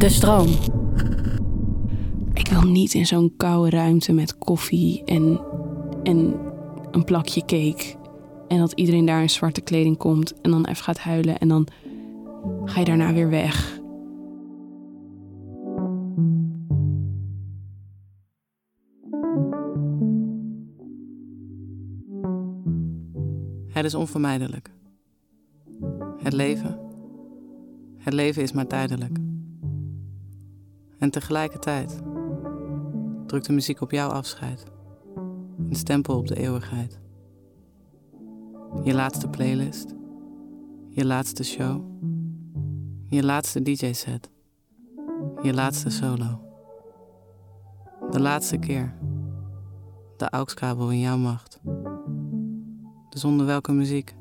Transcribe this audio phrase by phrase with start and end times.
[0.00, 0.48] De stroom.
[2.34, 5.40] Ik wil niet in zo'n koude ruimte met koffie en,
[6.02, 6.34] en
[6.90, 7.94] een plakje cake.
[8.48, 11.66] En dat iedereen daar in zwarte kleding komt en dan even gaat huilen en dan
[12.64, 13.80] ga je daarna weer weg.
[23.68, 24.70] Het is onvermijdelijk.
[26.22, 26.78] Het leven.
[27.96, 29.29] Het leven is maar tijdelijk.
[31.00, 32.02] En tegelijkertijd
[33.26, 34.64] drukt de muziek op jouw afscheid.
[35.68, 37.00] Een stempel op de eeuwigheid.
[38.84, 39.94] Je laatste playlist.
[40.88, 41.84] Je laatste show.
[43.08, 44.30] Je laatste DJ-set.
[45.42, 46.40] Je laatste solo.
[48.10, 48.94] De laatste keer.
[50.16, 51.60] De AUX-kabel in jouw macht.
[53.08, 54.14] Dus onder welke muziek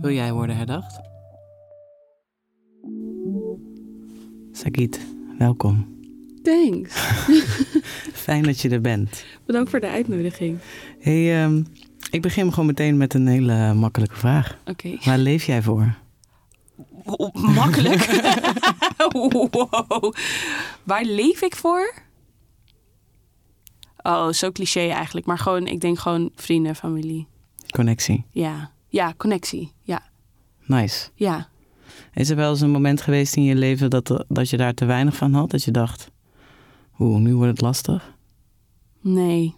[0.00, 1.00] wil jij worden herdacht?
[4.52, 5.96] Sagit, welkom.
[6.42, 6.94] Thanks.
[8.24, 9.24] Fijn dat je er bent.
[9.46, 10.58] Bedankt voor de uitnodiging.
[10.98, 11.62] Hey, ehm,
[12.10, 14.58] ik begin gewoon meteen met een hele makkelijke vraag.
[14.66, 14.96] Oké.
[15.04, 15.94] Waar leef jij voor?
[17.32, 18.04] Makkelijk.
[19.12, 20.14] wow.
[20.82, 21.94] Waar leef ik voor?
[24.02, 25.26] Oh, zo cliché eigenlijk.
[25.26, 27.26] Maar gewoon, ik denk gewoon vrienden, familie.
[27.70, 28.24] Connectie.
[28.30, 28.70] Ja.
[28.88, 29.72] Ja, connectie.
[29.82, 30.02] Ja.
[30.64, 31.08] Nice.
[31.14, 31.48] Ja.
[32.14, 34.84] Is er wel eens een moment geweest in je leven dat, dat je daar te
[34.84, 35.50] weinig van had?
[35.50, 36.10] Dat je dacht,
[36.98, 38.14] oeh, nu wordt het lastig?
[39.00, 39.54] Nee.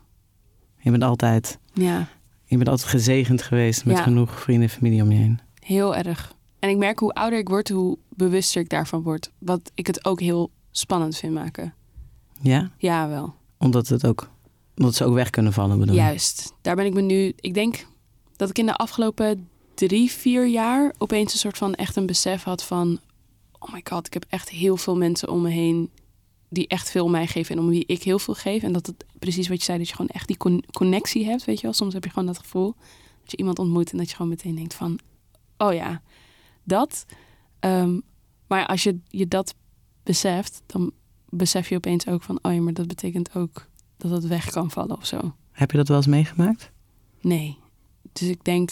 [0.78, 2.08] Je bent altijd, Ja.
[2.44, 4.02] je bent altijd gezegend geweest met Ja.
[4.02, 5.40] genoeg vrienden en familie om je heen.
[5.64, 6.34] Heel erg.
[6.58, 9.30] En ik merk hoe ouder ik word, hoe bewuster ik daarvan word.
[9.38, 11.74] Wat ik het ook heel spannend vind maken.
[12.40, 12.70] Ja?
[12.78, 13.34] Ja, wel.
[13.58, 14.30] Omdat, het ook,
[14.76, 15.94] omdat ze ook weg kunnen vallen, bedoel?
[15.94, 16.52] Juist.
[16.60, 17.32] Daar ben ik me nu.
[17.36, 17.86] Ik denk
[18.36, 19.48] dat ik in de afgelopen
[19.86, 23.00] drie, vier jaar opeens een soort van echt een besef had van.
[23.58, 25.90] Oh my god, ik heb echt heel veel mensen om me heen
[26.48, 28.62] die echt veel mij geven en om wie ik heel veel geef.
[28.62, 31.44] En dat het precies wat je zei, dat je gewoon echt die con- connectie hebt,
[31.44, 31.72] weet je wel.
[31.72, 32.74] Soms heb je gewoon dat gevoel
[33.20, 34.98] dat je iemand ontmoet en dat je gewoon meteen denkt van,
[35.56, 36.02] oh ja,
[36.64, 37.06] dat.
[37.58, 38.00] Ehm,
[38.46, 39.54] maar als je je dat
[40.02, 40.92] beseft, dan
[41.28, 44.70] besef je opeens ook van, oh ja, maar dat betekent ook dat het weg kan
[44.70, 45.34] vallen of zo.
[45.52, 46.70] Heb je dat wel eens meegemaakt?
[47.20, 47.58] Nee.
[48.12, 48.70] Dus ik denk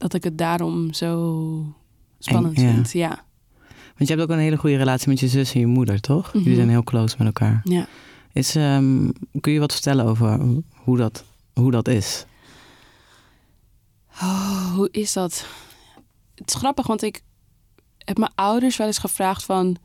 [0.00, 1.74] dat ik het daarom zo
[2.18, 2.72] spannend En- ja.
[2.72, 2.92] vind.
[2.92, 3.24] Ja.
[3.96, 6.26] Want je hebt ook een hele goede relatie met je zus en je moeder, toch?
[6.28, 6.38] Mhm.
[6.38, 7.60] Jullie zijn heel close met elkaar.
[7.64, 7.86] ja.
[8.32, 9.10] Is, ehm,
[9.40, 10.40] kun je wat vertellen over
[10.74, 11.24] hoe dat,
[11.54, 12.24] hoe dat is?
[14.22, 15.46] Oh, hoe is dat?
[16.34, 17.22] Het is grappig, want ik
[17.98, 19.76] heb mijn ouders wel eens gevraagd van...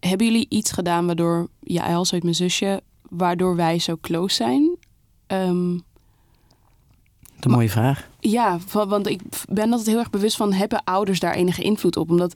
[0.00, 1.48] Hebben jullie iets gedaan waardoor...
[1.60, 4.76] Ja, als uit mijn zusje, waardoor wij zo close zijn?
[5.26, 5.78] Ehm,
[7.44, 8.08] Een mooie vraag.
[8.20, 10.52] Ja, want ik ben altijd heel erg bewust van...
[10.52, 12.10] hebben ouders daar enige invloed op?
[12.10, 12.34] Omdat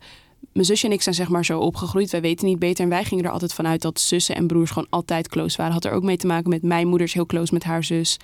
[0.52, 2.10] mijn zusje en ik zijn zeg maar zo opgegroeid.
[2.10, 2.84] Wij weten niet beter.
[2.84, 5.72] En wij gingen er altijd vanuit dat zussen en broers gewoon altijd close waren.
[5.72, 8.16] Had er ook mee te maken met mijn moeder is heel close met haar zus.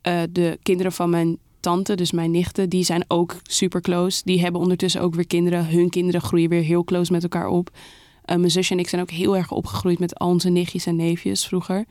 [0.00, 4.22] Eh, de kinderen van mijn tante, dus mijn nichten, die zijn ook super close.
[4.24, 5.66] Die hebben ondertussen ook weer kinderen.
[5.66, 7.70] Hun kinderen groeien weer heel close met elkaar op.
[8.24, 10.96] Eh, mijn zusje en ik zijn ook heel erg opgegroeid met al onze nichtjes en
[10.96, 11.84] neefjes vroeger.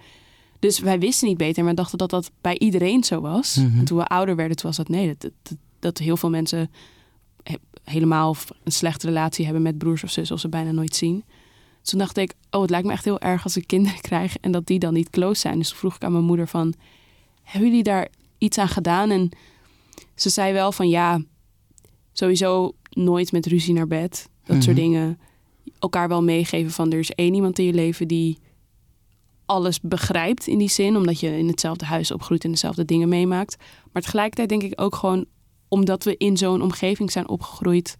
[0.59, 3.56] Dus wij wisten niet beter, maar dachten dat dat bij iedereen zo was.
[3.56, 3.80] Mhm.
[3.80, 6.71] En toen we ouder werden, toen was dat nee, dat, dat, dat heel veel mensen
[7.44, 11.24] he- helemaal een slechte relatie hebben met broers of zussen of ze bijna nooit zien.
[11.81, 14.38] Dus toen dacht ik, oh, het lijkt me echt heel erg als ik kinderen krijg
[14.38, 15.57] en dat die dan niet close zijn.
[15.57, 16.74] Dus toen vroeg ik aan mijn moeder van,
[17.44, 18.07] hebben jullie daar
[18.38, 19.10] iets aan gedaan?
[19.10, 19.30] En
[20.15, 21.21] ze zei wel van ja,
[22.13, 24.30] sowieso nooit met ruzie naar bed.
[24.45, 24.86] Dat soort Mhm.
[24.86, 25.19] dingen.
[25.80, 28.38] Elkaar wel meegeven van er is één iemand in je leven die
[29.48, 30.96] alles begrijpt in die zin.
[30.96, 33.56] Omdat je in hetzelfde huis opgroeit en dezelfde dingen meemaakt.
[33.92, 35.26] Maar tegelijkertijd denk ik ook gewoon
[35.68, 37.98] omdat we in zo'n omgeving zijn opgegroeid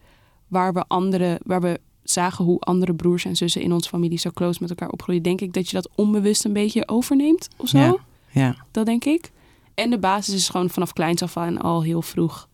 [0.48, 4.30] waar we andere, waar we zagen hoe andere broers en zussen in onze familie zo
[4.34, 7.78] close met elkaar opgroeien, denk ik dat je dat onbewust een beetje overneemt of zo.
[7.78, 7.98] Ja.
[8.32, 8.56] Ja.
[8.72, 9.32] Dat denk ik.
[9.74, 12.48] En de basis is gewoon vanaf kleins af aan al heel vroeg.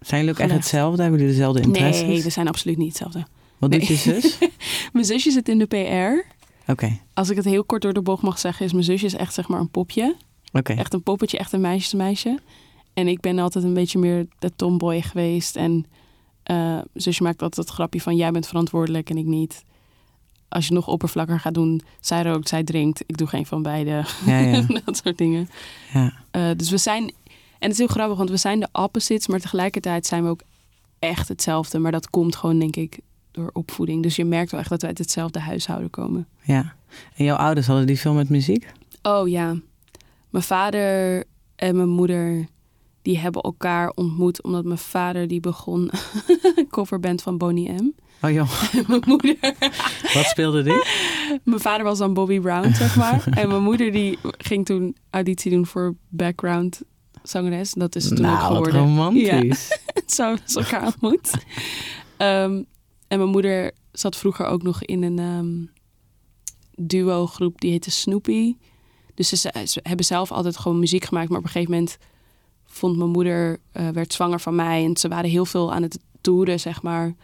[0.00, 1.02] Zijn jullie ook echt hetzelfde?
[1.02, 2.06] Hebben jullie dezelfde interesses?
[2.06, 3.26] Nee, we zijn absoluut niet hetzelfde.
[3.58, 4.38] Wat doet je zus?
[4.92, 6.38] Mijn zusje zit in de PR.
[7.14, 9.34] Als ik het heel kort door de bocht mag zeggen, is mijn zusje is echt
[9.34, 10.16] zeg maar een popje.
[10.78, 12.38] Echt een poppetje, echt een meisjesmeisje.
[12.94, 15.56] En ik ben altijd een beetje meer de tomboy geweest.
[15.56, 15.86] En
[16.42, 19.64] eh, zusje maakt altijd het grapje van jij bent verantwoordelijk en ik niet.
[20.48, 23.02] Als je nog oppervlakker gaat doen, zij rookt, zij drinkt.
[23.06, 24.04] Ik doe geen van beide.
[24.26, 24.66] Ja, ja.
[24.84, 25.48] dat soort dingen.
[25.92, 26.12] ja.
[26.30, 27.12] Eh, dus we zijn, en
[27.58, 30.42] het is heel grappig, want we zijn de opposites, maar tegelijkertijd zijn we ook
[30.98, 31.78] echt hetzelfde.
[31.78, 32.98] Maar dat komt gewoon, denk ik,
[33.32, 34.02] door opvoeding.
[34.02, 36.26] Dus je merkt wel echt dat we uit hetzelfde huishouden komen.
[36.42, 36.74] ja.
[37.16, 38.66] En jouw ouders hadden die veel met muziek?
[39.02, 39.56] Oh ja,
[40.30, 41.24] mijn vader
[41.56, 42.46] en mijn moeder,
[43.02, 45.90] die hebben elkaar ontmoet omdat mijn vader die begon
[46.56, 47.90] een coverband van Boney M.
[48.22, 49.36] Oh joh, En mijn moeder,
[50.14, 50.82] wat speelde die?
[51.44, 53.24] mijn vader was dan Bobby Brown, zeg maar.
[53.30, 56.80] En mijn moeder die ging toen auditie doen voor background
[57.22, 57.72] zangeres.
[57.72, 58.80] Dat is het toen ook nou, wat geworden.
[58.80, 59.78] romantisch.
[60.06, 61.30] Zo hebben ze elkaar ontmoet.
[62.16, 62.62] Ehm,
[63.10, 65.78] en mijn moeder zat vroeger ook nog in een ehm,
[66.86, 68.56] duo groep die heette Snoopy.
[69.14, 69.36] Dus ze,
[69.66, 71.28] ze hebben zelf altijd gewoon muziek gemaakt.
[71.28, 71.98] Maar op een gegeven moment
[72.64, 74.84] vond mijn moeder, eh, werd zwanger van mij.
[74.84, 77.14] En ze waren heel veel aan het toeren, zeg maar.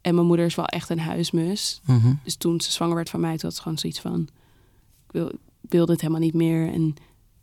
[0.00, 1.80] En mijn moeder is wel echt een huismus.
[1.84, 2.14] Mhm.
[2.24, 4.28] Dus toen ze zwanger werd van mij, toen had ze gewoon zoiets van...
[5.06, 6.72] Ik wil, wil dit helemaal niet meer.
[6.72, 6.94] En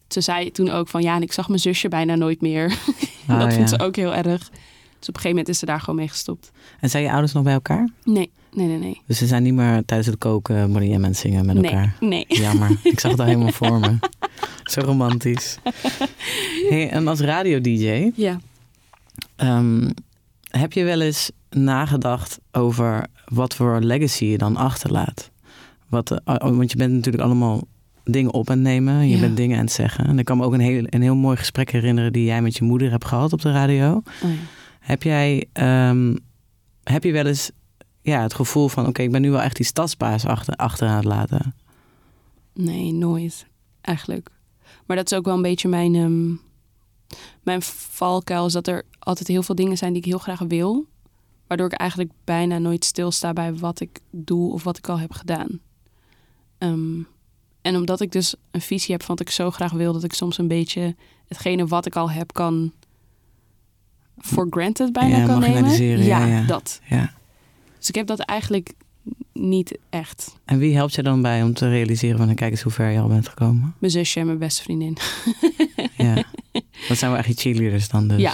[0.08, 1.02] ze zei toen ook van...
[1.02, 2.74] Ja, en ik zag mijn zusje bijna nooit meer.
[3.28, 3.78] Ah, dat vond ja.
[3.78, 4.52] ze ook heel erg.
[5.06, 6.52] Dus op een gegeven moment is ze daar gewoon mee gestopt.
[6.80, 7.90] En zijn je ouders nog bij elkaar?
[8.04, 9.02] Nee, nee, nee, nee.
[9.08, 11.64] Dus ze zijn niet meer tijdens het koken Bonnie M aan het zingen met nee,
[11.72, 11.96] elkaar?
[12.00, 12.26] nee.
[12.44, 13.98] Jammer, ik zag het al helemaal voor me.
[14.64, 15.58] Zo romantisch.
[16.70, 18.40] Hey, en als radio-dj, Ja.
[19.36, 19.90] ehm,
[20.50, 25.32] heb je wel eens nagedacht over wat voor legacy je dan achterlaat?
[25.90, 27.62] Wat, eh, oh, want je bent natuurlijk allemaal
[28.04, 29.08] dingen op aan het nemen.
[29.08, 29.22] Je Ja.
[29.22, 30.06] bent dingen aan het zeggen.
[30.06, 32.56] En ik kan me ook een heel, een heel mooi gesprek herinneren die jij met
[32.58, 33.94] je moeder hebt gehad op de radio.
[33.96, 34.28] Oh, ja.
[34.86, 36.16] Heb jij, ehm,
[36.84, 37.52] heb je wel eens
[38.02, 40.96] ja, het gevoel van, oké, ik ben nu wel echt die stadsbaas achter, achter aan
[40.96, 41.56] het laten?
[42.54, 43.48] Nee, nooit.
[43.82, 44.30] Eigenlijk.
[44.86, 46.36] Maar dat is ook wel een beetje mijn, ehm,
[47.44, 48.46] mijn valkuil.
[48.46, 50.86] Is dat er altijd heel veel dingen zijn die ik heel graag wil.
[51.48, 55.12] Waardoor ik eigenlijk bijna nooit stilsta bij wat ik doe of wat ik al heb
[55.12, 55.60] gedaan.
[56.58, 57.02] Ehm,
[57.62, 60.14] en omdat ik dus een visie heb van wat ik zo graag wil, dat ik
[60.14, 60.96] soms een beetje
[61.28, 62.74] hetgene wat ik al heb kan
[64.22, 66.04] for granted bijna Ja, kan nemen.
[66.04, 66.44] ja, ja.
[66.46, 66.82] dat.
[66.90, 67.14] Ja.
[67.80, 68.74] Dus ik heb dat eigenlijk
[69.34, 70.36] niet echt.
[70.46, 73.00] En wie helpt je dan bij om te realiseren van, kijk eens hoe ver je
[73.00, 73.76] al bent gekomen?
[73.80, 74.98] Mijn zusje en mijn beste vriendin.
[75.98, 76.24] Ja.
[76.88, 78.20] Dat zijn wel echt je cheerleaders dan dus.
[78.22, 78.34] Ja.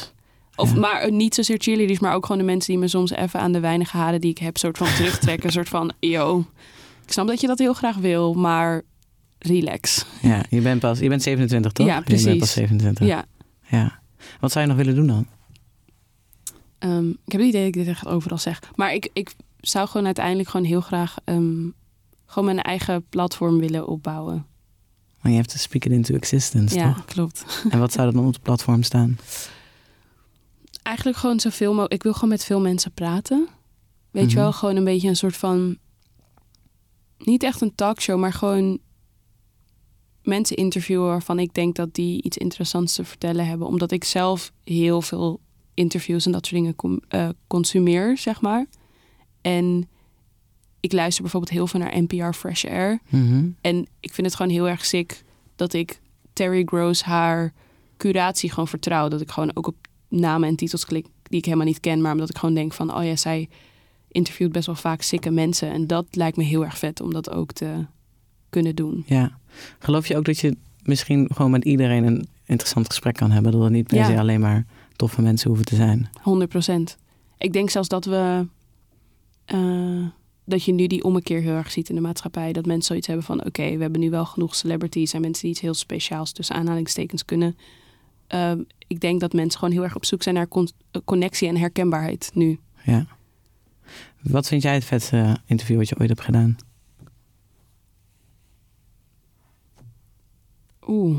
[0.56, 0.80] Of Ja.
[0.80, 3.52] maar eh, niet zozeer cheerleaders, maar ook gewoon de mensen die me soms even aan
[3.52, 5.46] de weinige haren die ik heb, soort van terugtrekken.
[5.46, 6.46] een soort van, yo,
[7.06, 8.82] ik snap dat je dat heel graag wil, maar
[9.40, 10.06] relax.
[10.22, 11.86] Ja, je bent pas, je bent 27 toch?
[11.88, 12.40] Ja, Je bent precies.
[12.40, 13.08] pas 27.
[13.08, 13.26] Ja.
[13.70, 14.00] ja.
[14.40, 15.28] Wat zou je nog willen doen dan?
[16.82, 18.60] Ehm, ik heb het idee dat ik dit echt overal zeg.
[18.76, 21.70] Maar ik, ik zou gewoon uiteindelijk gewoon heel graag ehm,
[22.26, 24.46] gewoon mijn eigen platform willen opbouwen.
[25.22, 27.06] Want je hebt to speak it into existence, ja, toch?
[27.06, 27.46] klopt.
[27.70, 29.18] En wat zou er dan op het platform staan?
[30.84, 31.94] Eigenlijk gewoon zoveel mogelijk.
[31.94, 33.48] Ik wil gewoon met veel mensen praten.
[34.12, 34.38] Weet je Mhm.
[34.44, 35.78] wel, gewoon een beetje een soort van.
[37.18, 38.80] Niet echt een talkshow, maar gewoon
[40.24, 43.68] mensen interviewen waarvan ik denk dat die iets interessants te vertellen hebben.
[43.68, 45.40] Omdat ik zelf heel veel
[45.82, 48.66] interviews en dat soort dingen com- eh, consumeer, zeg maar.
[49.42, 49.88] En
[50.80, 53.00] ik luister bijvoorbeeld heel veel naar NPR Fresh Air.
[53.10, 53.46] Mhm.
[53.62, 55.24] En ik vind het gewoon heel erg sick
[55.56, 56.00] dat ik
[56.34, 57.54] Terry Gross haar
[57.98, 59.08] curatie gewoon vertrouw.
[59.08, 59.76] Dat ik gewoon ook op
[60.08, 62.02] namen en titels klik die ik helemaal niet ken.
[62.02, 63.50] Maar omdat ik gewoon denk van, oh ja, zij
[64.08, 65.72] interviewt best wel vaak sikke mensen.
[65.72, 67.86] En dat lijkt me heel erg vet om dat ook te
[68.50, 69.04] kunnen doen.
[69.08, 69.38] Ja.
[69.80, 73.52] Geloof je ook dat je misschien gewoon met iedereen een interessant gesprek kan hebben?
[73.52, 74.06] Dat het niet per Ja.
[74.06, 74.66] se alleen maar
[75.02, 76.10] toffe mensen hoeven te zijn.
[76.22, 76.98] 100 procent.
[77.38, 78.48] Ik denk zelfs dat we...
[79.46, 80.06] eh,
[80.46, 82.54] dat je nu die ommekeer heel erg ziet in de maatschappij.
[82.54, 83.46] Dat mensen zoiets hebben van...
[83.46, 85.14] oké, we hebben nu wel genoeg celebrities...
[85.14, 87.58] en mensen die iets heel speciaals tussen aanhalingstekens kunnen.
[88.28, 91.48] Ehm, ik denk dat mensen gewoon heel erg op zoek zijn naar con- eh, connectie
[91.48, 92.60] en herkenbaarheid nu.
[92.86, 93.06] Ja.
[94.22, 96.56] Wat vind jij het vetste interview wat je ooit hebt gedaan?
[100.88, 101.18] Oeh.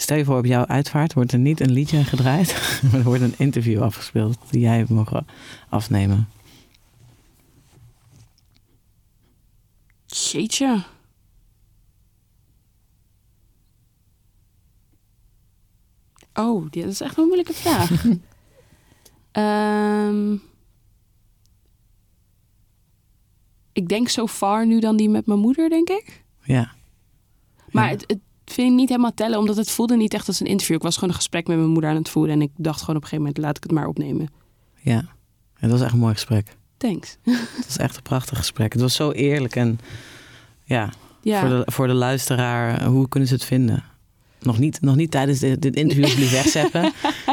[0.00, 2.48] Stel je voor, op jouw uitvaart wordt er niet een liedje gedraaid,
[2.82, 5.26] maar er wordt een interview afgespeeld die jij hebt mogen
[5.68, 6.28] afnemen.
[10.06, 10.84] Jeetje.
[16.34, 17.90] Oh, dit is echt een moeilijke vraag.
[19.30, 20.36] Ehm,
[23.72, 26.24] ik denk zo far nu dan die met mijn moeder, denk ik.
[26.42, 26.72] Ja.
[27.70, 27.90] Maar Ja.
[27.90, 28.18] het, het
[28.52, 30.76] vind ik niet helemaal tellen, omdat het voelde niet echt als een interview.
[30.76, 32.34] Ik was gewoon een gesprek met mijn moeder aan het voeren.
[32.34, 34.28] En ik dacht gewoon op een gegeven moment, laat ik het maar opnemen.
[34.80, 35.04] Ja.
[35.60, 36.56] Dat was echt een mooi gesprek.
[36.76, 37.16] Thanks.
[37.56, 38.72] Het was echt een prachtig gesprek.
[38.72, 39.78] Het was zo eerlijk en
[40.64, 40.92] ja,
[41.22, 41.40] Ja.
[41.40, 43.84] voor, de, voor de luisteraar, hoe kunnen ze het vinden?
[44.42, 46.92] Nog niet, nog niet tijdens dit, dit interview jullie wegzeppen.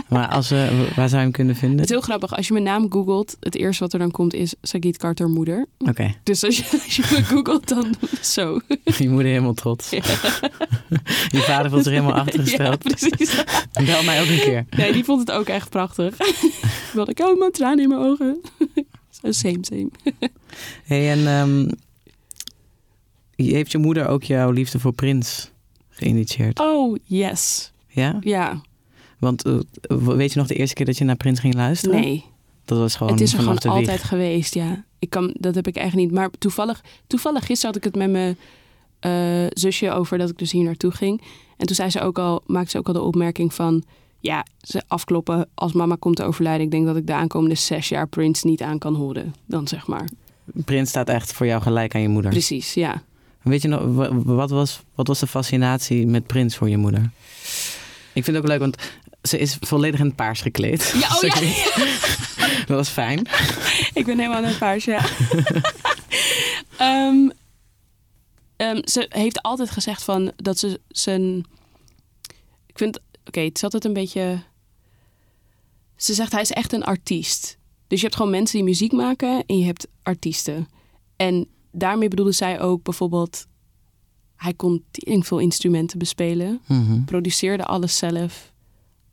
[0.10, 1.78] maar als, we waar zou je hem kunnen vinden?
[1.80, 2.36] Het is heel grappig.
[2.36, 5.66] Als je mijn naam googelt, het eerste wat er dan komt is Sagit Carter moeder.
[5.78, 8.60] Oké, Dus als je, als je me googelt, dan zo.
[8.98, 9.90] je moeder helemaal trots.
[9.90, 10.02] Je
[11.32, 12.78] vader voelt zich helemaal Ja, achtergesteld.
[12.78, 13.44] precies.
[13.86, 14.66] Bel mij ook een keer.
[14.78, 16.16] Nee, die vond het ook echt prachtig.
[16.94, 18.42] Wilde ik, mijn tranen in mijn ogen.
[19.22, 19.90] Zo same, same.
[20.84, 21.70] Hey, en ehm,
[23.36, 25.52] heeft je moeder ook jouw liefde voor Prins
[25.98, 26.60] geïnitieerd?
[26.60, 27.72] Oh, yes.
[27.88, 28.18] Ja?
[28.20, 28.62] Ja,
[29.20, 29.58] Want eh,
[29.98, 32.00] weet je nog de eerste keer dat je naar Prins ging luisteren?
[32.00, 32.26] nee.
[32.66, 33.66] Dat was gewoon het is er gewoon wieg.
[33.72, 34.86] altijd geweest, ja.
[35.00, 36.12] Ik kan, dat heb ik echt niet.
[36.12, 38.38] Maar toevallig, toevallig gisteren had ik het met mijn
[39.00, 41.22] eh, zusje over dat ik dus hier naartoe ging.
[41.58, 43.84] En toen zei ze ook al, maakte ze ook al de opmerking van...
[44.20, 46.66] Ja, ze afkloppen als mama komt te overlijden.
[46.66, 49.34] Ik denk dat ik de aankomende zes jaar Prince niet aan kan horen.
[49.46, 50.10] Dan zeg maar.
[50.66, 52.32] Prins staat echt voor jou gelijk aan je moeder.
[52.32, 53.04] Precies, ja.
[53.50, 57.10] Weet je nog, wa- wat was, wat was de fascinatie met Prins voor je moeder?
[58.14, 58.78] Ik vind het ook leuk, want
[59.22, 60.94] ze is volledig in het paars gekleed.
[61.00, 61.36] Ja, oh ja.
[62.68, 63.20] Dat was fijn.
[63.94, 65.06] Ik ben helemaal naar het paars, ja.
[66.78, 67.30] Ehm,
[68.56, 71.38] ehm, ze heeft altijd gezegd van dat ze zijn.
[72.66, 74.40] Ik vind, oké, het is altijd een beetje.
[75.96, 77.58] Ze zegt hij is echt een artiest.
[77.88, 80.68] Dus je hebt gewoon mensen die muziek maken en je hebt artiesten.
[81.16, 83.48] En daarmee bedoelde zij ook bijvoorbeeld.
[84.36, 87.04] Hij kon veel instrumenten bespelen, Mhm.
[87.04, 88.52] produceerde alles zelf,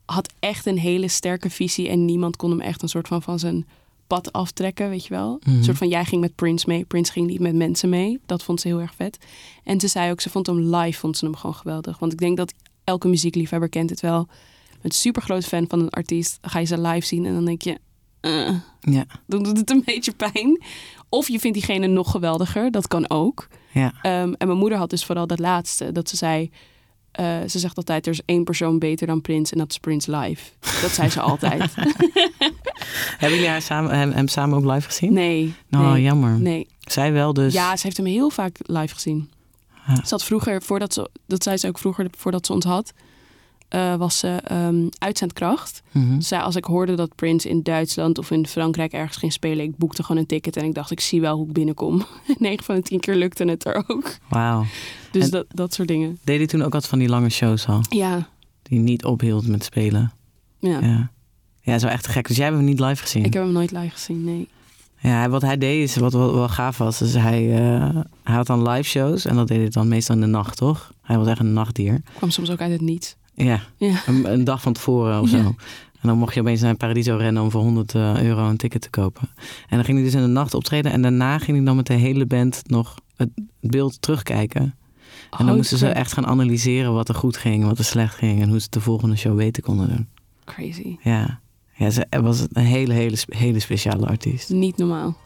[0.05, 3.39] had echt een hele sterke visie en niemand kon hem echt een soort van van
[3.39, 3.65] zijn
[4.07, 5.39] pad aftrekken, weet je wel.
[5.43, 5.55] Mhm.
[5.57, 8.19] Een soort van jij ging met Prince mee, Prince ging niet met mensen mee.
[8.25, 9.17] Dat vond ze heel erg vet.
[9.63, 11.99] En ze zei ook, ze vond hem live, vond ze hem gewoon geweldig.
[11.99, 14.27] Want ik denk dat elke muziekliefhebber kent het wel.
[14.81, 17.61] Een super groot fan van een artiest, ga je ze live zien en dan denk
[17.61, 17.77] je,
[18.19, 20.61] eh, Ja, dan doet het een beetje pijn.
[21.15, 23.47] Of je vindt diegene nog geweldiger, dat kan ook.
[23.71, 23.93] ja.
[24.01, 25.91] Ehm, en mijn moeder had dus vooral dat laatste.
[25.91, 26.51] Dat ze zei,
[27.11, 30.17] eh, ze zegt altijd, er is één persoon beter dan Prince en dat is Prince
[30.17, 30.51] live.
[30.81, 31.73] Dat zei ze altijd.
[33.17, 35.13] Hebben jullie haar samen, hem, hem samen ook live gezien?
[35.13, 36.39] Nee, Oh, nee, jammer.
[36.39, 36.67] nee.
[36.79, 37.53] Zij wel dus.
[37.53, 39.29] Ja, ze heeft hem heel vaak live gezien.
[39.87, 39.95] Ja.
[39.95, 42.91] Ze had vroeger, voordat ze, dat zei ze ook vroeger, voordat ze ons had,
[43.67, 45.81] eh, was ze ehm, uitzendkracht.
[45.93, 49.65] Ze zei, als ik hoorde dat Prince in Duitsland of in Frankrijk ergens ging spelen,
[49.65, 52.05] ik boekte gewoon een ticket en ik dacht, ik zie wel hoe ik binnenkom.
[52.37, 54.17] 9 van de 10 keer lukte het er ook.
[54.29, 54.65] Wauw.
[55.11, 56.17] Dus En- dat, dat soort dingen.
[56.23, 57.81] Deed hij toen ook wat van die lange shows al?
[57.89, 58.27] Ja,
[58.63, 60.11] Die niet ophield met spelen?
[60.59, 60.79] ja.
[60.81, 61.09] Ja.
[61.61, 62.27] Ja, zo echt gek.
[62.27, 63.23] Dus jij hebt hem niet live gezien?
[63.23, 64.47] Ik heb hem nooit live gezien, nee.
[64.99, 66.97] Ja, wat hij deed is wat wel, gaaf was.
[66.97, 70.21] Dus hij, eh, hij had dan live shows en dat deed hij dan meestal in
[70.21, 70.93] de nacht, toch?
[71.01, 72.01] Hij was echt een nachtdier.
[72.15, 73.15] Kwam soms ook uit het niets.
[73.35, 74.01] Ja, Ja.
[74.05, 75.37] een, een dag van tevoren of zo.
[75.37, 75.43] Ja.
[76.01, 78.81] En dan mocht je opeens naar Paradiso rennen om voor 100 eh, euro een ticket
[78.81, 79.29] te kopen.
[79.69, 81.87] En dan ging hij dus in de nacht optreden en daarna ging hij dan met
[81.87, 83.29] de hele band nog het
[83.61, 84.61] beeld terugkijken.
[84.61, 88.15] En dan Oh, moesten ze echt gaan analyseren wat er goed ging, wat er slecht
[88.15, 90.07] ging en hoe ze de volgende show beter konden doen.
[90.45, 90.95] Crazy.
[91.01, 91.39] Ja,
[91.75, 94.49] ja ze was een hele, hele, hele speciale artiest.
[94.49, 95.17] Niet normaal.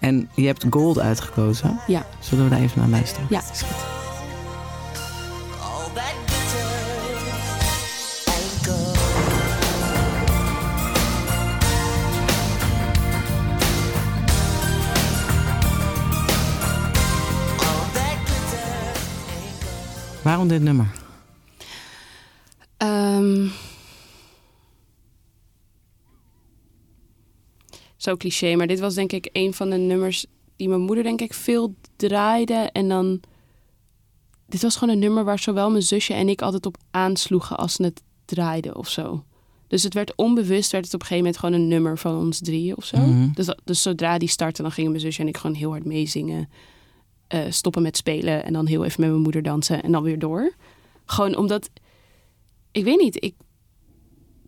[0.00, 1.78] En je hebt Gold uitgekozen.
[1.86, 2.06] Ja.
[2.20, 3.26] Zullen we daar even naar luisteren?
[3.30, 4.03] Ja, is goed.
[20.24, 20.90] Waarom dit nummer?
[22.76, 23.46] Ehm,
[27.96, 30.26] zo cliché, maar dit was denk ik een van de nummers
[30.56, 32.54] die mijn moeder denk ik veel draaide.
[32.72, 33.20] En dan...
[34.46, 37.72] Dit was gewoon een nummer waar zowel mijn zusje en ik altijd op aansloegen als
[37.72, 39.24] ze het draaiden of zo.
[39.68, 42.38] Dus het werd onbewust, werd het op een gegeven moment gewoon een nummer van ons
[42.38, 42.96] drieën of zo.
[42.96, 43.32] Mhm.
[43.32, 45.84] Dus, dat- dus zodra die startte, dan gingen mijn zusje en ik gewoon heel hard
[45.84, 46.48] meezingen.
[47.26, 50.18] Eh, stoppen met spelen en dan heel even met mijn moeder dansen en dan weer
[50.18, 50.54] door.
[51.04, 51.70] Gewoon omdat,
[52.72, 53.34] ik weet niet, ik,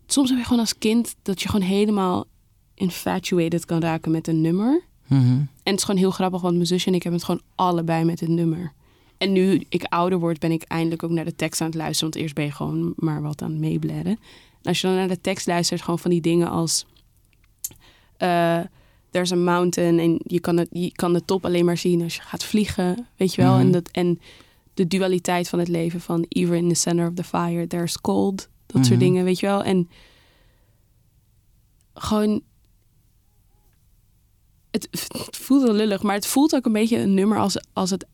[0.06, 2.24] soms heb je gewoon als kind dat je gewoon helemaal
[2.74, 4.82] infatuated kan raken met een nummer.
[5.06, 5.22] Mhm.
[5.22, 8.04] En het is gewoon heel grappig, want mijn zusje en ik hebben het gewoon allebei
[8.04, 8.72] met het nummer.
[9.18, 12.10] En nu ik ouder word, ben ik eindelijk ook naar de tekst aan het luisteren.
[12.10, 14.18] Want eerst ben je gewoon maar wat aan het meebladden.
[14.62, 16.86] En als je dan naar de tekst luistert, gewoon van die dingen als...
[18.16, 18.60] eh
[19.10, 22.14] there's a mountain en je kan, het, je kan de top alleen maar zien als
[22.16, 23.06] je gaat vliegen.
[23.16, 23.52] Weet je wel?
[23.52, 23.60] Mhm.
[23.60, 24.20] en, dat, en
[24.74, 28.48] de dualiteit van het leven van even in the center of the fire, there's cold.
[28.66, 29.06] Dat soort Mhm.
[29.08, 29.62] dingen, weet je wel?
[29.62, 29.88] En
[31.94, 32.42] gewoon
[34.70, 37.90] het, het voelt wel lullig, maar het voelt ook een beetje een nummer als, als,
[37.90, 38.06] het,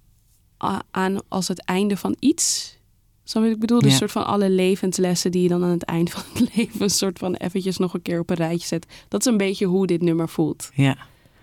[0.90, 2.76] aan, als het einde van iets.
[3.25, 3.97] Zo ik bedoel, dus Ja.
[3.97, 7.19] soort van alle levenslessen die je dan aan het eind van het leven een soort
[7.19, 8.87] van eventjes nog een keer op een rijtje zet.
[9.09, 10.71] Dat is een beetje hoe dit nummer voelt.
[10.75, 10.97] Ja.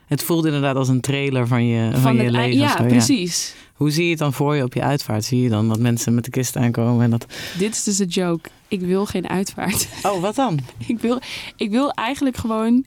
[0.06, 2.58] Het voelt inderdaad als een trailer van je, van je leven.
[2.60, 3.56] Ja, zo, precies.
[3.74, 5.24] Hoe zie je het dan voor je op je uitvaart?
[5.26, 7.26] Zie je dan dat mensen met de kist aankomen en dat...
[7.58, 8.50] Dit is dus de joke.
[8.68, 9.88] Ik wil geen uitvaart.
[10.08, 10.60] Oh, wat dan?
[10.88, 11.20] ik, wil,
[11.56, 12.86] ik wil eigenlijk gewoon.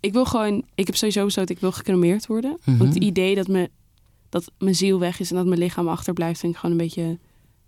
[0.00, 0.62] Ik wil gewoon.
[0.74, 2.58] Ik heb sowieso besloten, ik wil gecremeerd worden.
[2.64, 2.78] Mhm.
[2.78, 3.70] Want het idee dat, me,
[4.28, 7.18] dat mijn ziel weg is en dat mijn lichaam achterblijft, vind ik gewoon een beetje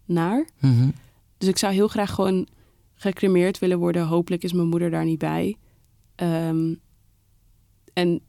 [0.04, 0.48] naar.
[0.60, 0.90] Mhm.
[1.38, 2.46] Dus ik zou heel graag gewoon
[2.94, 4.06] gecremeerd willen worden.
[4.06, 5.56] Hopelijk is mijn moeder daar niet bij.
[6.14, 6.74] Ehm,
[7.92, 8.20] en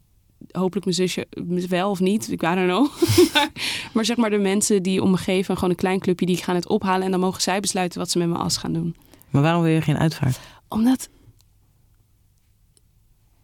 [0.50, 1.26] hopelijk mijn zusje
[1.68, 2.30] wel of niet.
[2.30, 2.88] Ik don't know.
[3.32, 3.50] maar,
[3.92, 6.54] maar zeg maar de mensen die om me geven, gewoon een klein clubje, die gaan
[6.54, 7.04] het ophalen.
[7.04, 8.96] En dan mogen zij besluiten wat ze met mijn as gaan doen.
[9.30, 10.40] Maar waarom wil je geen uitvaart?
[10.68, 11.08] Omdat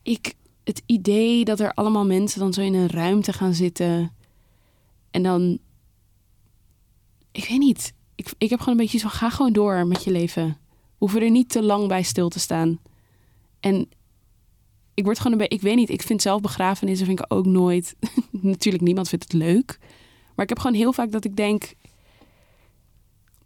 [0.03, 0.35] ik
[0.65, 4.13] het idee dat er allemaal mensen dan zo in een ruimte gaan zitten.
[5.11, 5.59] En dan.
[7.33, 7.93] Ik weet niet.
[8.21, 10.59] Ik, ik heb gewoon een beetje zo van ga gewoon door met je leven.
[10.99, 12.81] Hoeven er niet te lang bij stil te staan.
[13.61, 13.89] En
[14.95, 15.55] ik word gewoon een beetje.
[15.55, 15.89] Ik weet niet.
[15.89, 17.97] Ik vind zelf begrafenissen vind ik ook nooit.
[18.31, 19.79] Natuurlijk, niemand vindt het leuk.
[20.35, 21.75] Maar ik heb gewoon heel vaak dat ik denk.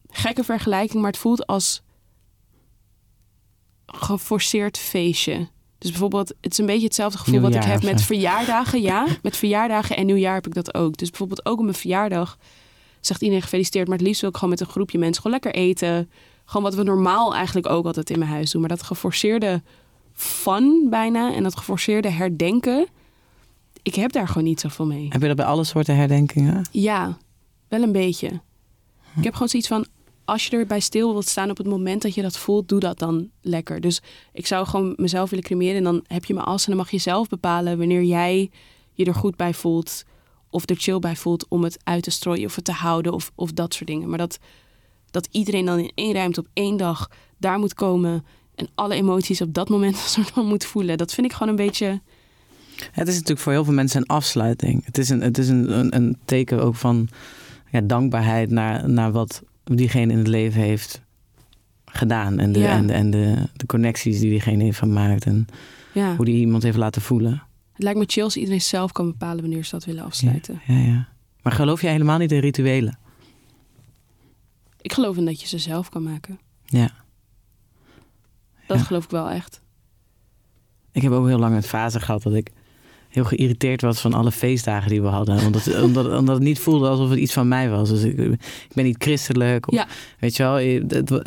[0.09, 1.83] Gekke vergelijking, maar het voelt als
[3.87, 5.49] geforceerd feestje.
[5.79, 8.81] Dus bijvoorbeeld, het is een beetje hetzelfde gevoel wat ik heb met verjaardagen.
[8.81, 10.97] Ja, met verjaardagen en nieuwjaar heb ik dat ook.
[10.97, 12.39] Dus bijvoorbeeld ook op mijn verjaardag
[13.07, 13.89] zegt iedereen gefeliciteerd.
[13.89, 16.11] Maar het liefst wil ik gewoon met een groepje mensen gewoon lekker eten.
[16.45, 18.61] Gewoon wat we normaal eigenlijk ook altijd in mijn huis doen.
[18.61, 19.63] Maar dat geforceerde
[20.13, 22.87] fun bijna en dat geforceerde herdenken.
[23.83, 25.07] Ik heb daar gewoon niet zoveel mee.
[25.09, 26.69] Heb je dat bij alle soorten herdenkingen?
[26.71, 27.19] Ja,
[27.69, 28.41] wel een beetje.
[29.17, 29.87] Ik heb gewoon zoiets van,
[30.25, 32.99] als je erbij stil wilt staan op het moment dat je dat voelt, doe dat
[32.99, 33.81] dan lekker.
[33.81, 36.77] Dus ik zou gewoon mezelf willen cremeren en dan heb je mijn as en dan
[36.77, 38.51] mag je zelf bepalen wanneer jij
[38.93, 40.05] je er goed bij voelt
[40.55, 43.33] of er chill bij voelt om het uit te strooien of het te houden of,
[43.35, 44.09] of dat soort dingen.
[44.09, 44.39] Maar dat,
[45.11, 48.25] dat iedereen dan in één ruimte op één dag daar moet komen
[48.55, 51.49] en alle emoties op dat moment een soort van moet voelen, dat vind ik gewoon
[51.49, 52.01] een beetje...
[52.93, 54.85] Het is natuurlijk voor heel veel mensen een afsluiting.
[54.85, 57.09] Het is een, het is een, een, een teken ook van
[57.71, 61.01] ja, dankbaarheid naar, naar wat diegene in het leven heeft
[61.85, 62.39] gedaan.
[62.39, 62.71] En de, Ja.
[62.71, 65.25] en de, en de, de connecties die diegene heeft gemaakt.
[65.25, 65.47] En
[65.93, 67.43] Ja, hoe die iemand heeft laten voelen.
[67.75, 70.61] Het lijkt me chill als iedereen zelf kan bepalen wanneer ze dat willen afsluiten.
[70.67, 71.09] Ja, ja.
[71.43, 72.99] Maar geloof jij helemaal niet in rituelen?
[74.81, 76.41] Ik geloof in dat je ze zelf kan maken.
[76.65, 76.91] Ja.
[78.67, 79.61] Dat geloof ik wel echt.
[80.93, 82.51] Ik heb ook heel lang een fase gehad dat ik
[83.15, 85.45] heel geïrriteerd was van alle feestdagen die we hadden.
[85.47, 87.89] Omdat, omdat, omdat het niet voelde alsof het iets van mij was.
[87.89, 89.69] Dus ik, ik ben niet christelijk.
[89.69, 89.87] Of, Ja.
[90.19, 90.61] Weet je wel,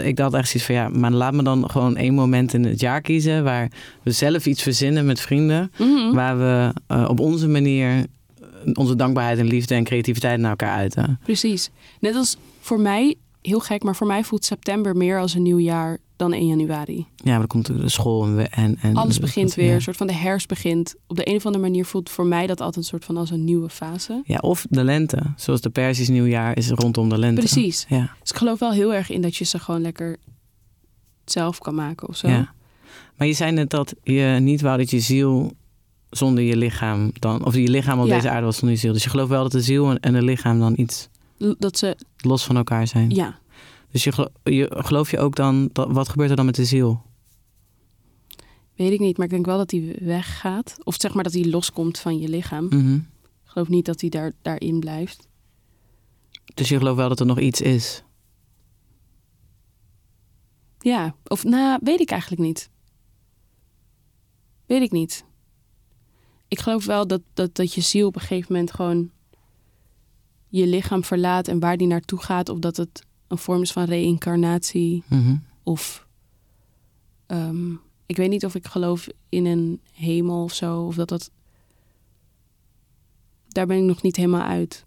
[0.07, 2.79] ik, had echt zoiets van ja, maar laat me dan gewoon één moment in het
[2.79, 3.71] jaar kiezen waar
[4.03, 5.71] we zelf iets verzinnen met vrienden.
[5.77, 6.13] Mhm.
[6.13, 8.05] Waar we eh, op onze manier eh,
[8.73, 11.19] onze dankbaarheid en liefde en creativiteit naar elkaar uiten.
[11.23, 11.69] Precies.
[11.99, 13.15] Net als voor mij,
[13.47, 17.05] heel gek, maar voor mij voelt september meer als een nieuw jaar dan 1 januari.
[17.15, 18.51] Ja, maar dan komt de school en...
[18.51, 19.73] en, en Alles begint weer, Ja.
[19.75, 20.95] een soort van de herfst begint.
[21.07, 23.29] Op de een of andere manier voelt voor mij dat altijd een soort van als
[23.31, 24.21] een nieuwe fase.
[24.25, 25.19] Ja, of de lente.
[25.35, 27.41] Zoals de Persisch nieuwjaar is rondom de lente.
[27.41, 27.85] Precies.
[27.89, 30.17] Ja, Dus ik geloof wel heel erg in dat je ze gewoon lekker
[31.25, 32.27] zelf kan maken of zo.
[32.27, 32.55] ja.
[33.15, 35.51] Maar je zei net dat je niet wou dat je ziel
[36.09, 37.45] zonder je lichaam dan...
[37.45, 38.15] Of je lichaam op Ja.
[38.15, 38.93] deze aarde was zonder je ziel.
[38.93, 41.09] Dus je gelooft wel dat de ziel en- en het lichaam dan iets
[41.57, 43.09] Dat ze, los van elkaar zijn.
[43.09, 43.39] ja,
[43.91, 45.69] Dus je, gelo- je, geloof je ook dan...
[45.73, 47.05] Dat, wat gebeurt er dan met de ziel?
[48.75, 49.17] weet ik niet.
[49.17, 50.77] Maar ik denk wel dat die weggaat.
[50.83, 52.65] Of zeg maar dat die loskomt van je lichaam.
[52.65, 52.93] Mhm.
[52.95, 53.01] Ik
[53.43, 55.27] geloof niet dat die daar, daarin blijft.
[56.53, 58.03] Dus je gelooft wel dat er nog iets is.
[60.79, 62.69] Ja, of nou, weet ik eigenlijk niet.
[64.65, 65.25] Weet ik niet.
[66.47, 69.11] Ik geloof wel dat, dat, dat je ziel op een gegeven moment gewoon
[70.49, 73.83] je lichaam verlaat en waar die naartoe gaat, of dat het een vorm is van
[73.83, 75.35] reïncarnatie Mhm.
[75.63, 76.07] of
[77.25, 77.71] ehm,
[78.05, 81.31] ik weet niet of ik geloof in een hemel of zo, of dat dat.
[83.47, 84.85] Daar ben ik nog niet helemaal uit.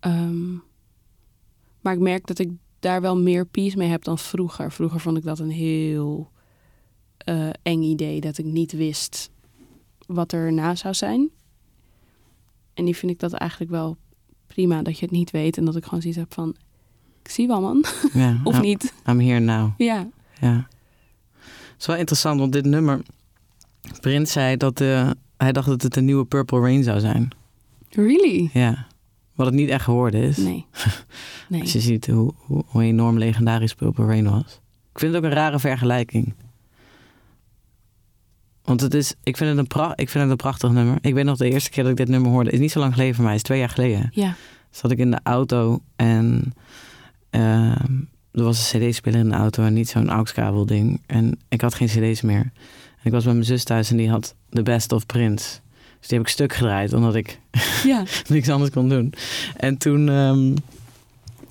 [0.00, 0.52] Ehm,
[1.80, 4.72] maar ik merk dat ik daar wel meer peace mee heb dan vroeger.
[4.72, 6.30] Vroeger vond ik dat een heel
[7.18, 9.30] eh, eng idee, dat ik niet wist
[10.06, 11.30] wat er na zou zijn.
[12.78, 13.96] En nu vind ik dat eigenlijk wel
[14.46, 16.56] prima dat je het niet weet en dat ik gewoon zoiets heb van,
[17.22, 18.92] ik zie wel man, Ja, of I'm- niet.
[19.08, 19.70] I'm here now.
[19.76, 20.08] Ja,
[20.40, 20.66] Ja.
[21.72, 23.00] Het is wel interessant, want dit nummer...
[24.00, 27.28] Prins zei dat eh, hij dacht dat het een nieuwe Purple Rain zou zijn.
[27.90, 28.50] really?
[28.52, 28.86] Ja.
[29.34, 30.36] Wat het niet echt geworden is.
[30.36, 30.66] Nee.
[31.48, 31.60] Nee.
[31.60, 34.60] Als je ziet hoe, hoe, hoe enorm legendarisch Purple Rain was.
[34.92, 36.34] Ik vind het ook een rare vergelijking.
[38.68, 40.98] Want het is, ik, vind het een pra ik vind het een prachtig nummer.
[41.00, 42.50] Ik weet nog de eerste keer dat ik dit nummer hoorde.
[42.50, 43.34] is niet zo lang geleden voor mij.
[43.34, 44.10] Is twee jaar geleden.
[44.12, 44.34] Ja.
[44.70, 46.52] Zat ik in de auto en
[47.30, 47.92] ehm,
[48.32, 51.00] er was een cd-speler in de auto en niet zo'n aux-kabel ding.
[51.06, 52.40] En ik had geen cd's meer.
[52.96, 55.58] En ik was bij mijn zus thuis en die had The Best of Prince.
[55.98, 57.40] Dus die heb ik stuk gedraaid, omdat ik
[57.84, 58.04] Ja.
[58.28, 59.14] niks anders kon doen.
[59.56, 60.54] En toen, ehm,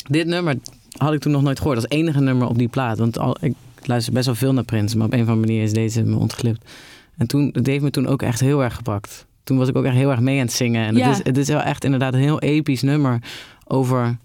[0.09, 0.57] dit nummer
[0.97, 1.77] had ik toen nog nooit gehoord.
[1.77, 2.97] Als enige nummer op die plaat.
[2.97, 3.53] Want al, ik
[3.83, 6.15] luister best wel veel naar Prince, maar op een of andere manier is deze me
[6.15, 6.69] ontglipt.
[7.17, 9.25] En toen, het heeft me toen ook echt heel erg gepakt.
[9.43, 10.85] Toen was ik ook echt heel erg mee aan het zingen.
[10.87, 11.07] En Ja.
[11.07, 13.21] het, is, het is wel echt inderdaad een heel episch nummer
[13.65, 14.17] over...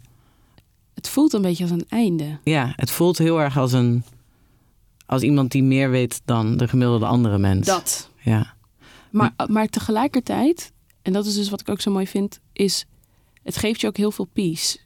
[0.94, 2.38] Het voelt een beetje als een einde.
[2.44, 4.02] Ja, het voelt heel erg als een...
[5.07, 7.66] Als iemand die meer weet dan de gemiddelde andere mens.
[7.66, 8.11] Dat.
[8.20, 8.55] Ja,
[9.11, 12.87] Maar, maar tegelijkertijd, en dat is dus wat ik ook zo mooi vind, is
[13.42, 14.78] het geeft je ook heel veel peace.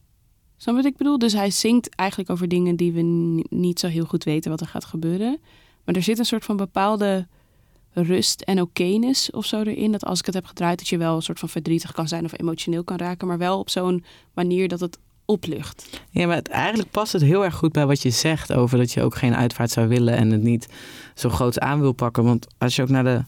[0.56, 1.18] Snap je wat ik bedoel?
[1.18, 4.60] Dus hij zingt eigenlijk over dingen die we ni- niet zo heel goed weten wat
[4.60, 5.38] er gaat gebeuren.
[5.84, 7.26] Maar er zit een soort van bepaalde
[8.02, 9.92] rust en okeness of zo erin.
[9.92, 12.24] Dat als ik het heb gedraaid, dat je wel een soort van verdrietig kan zijn
[12.24, 13.26] of emotioneel kan raken.
[13.26, 14.04] Maar wel op zo'n
[14.34, 16.00] manier dat het oplucht.
[16.10, 18.92] Ja, maar het, eigenlijk past het heel erg goed bij wat je zegt over dat
[18.92, 20.68] je ook geen uitvaart zou willen en het niet
[21.14, 22.24] zo groot aan wil pakken.
[22.24, 23.24] Want als je ook naar de,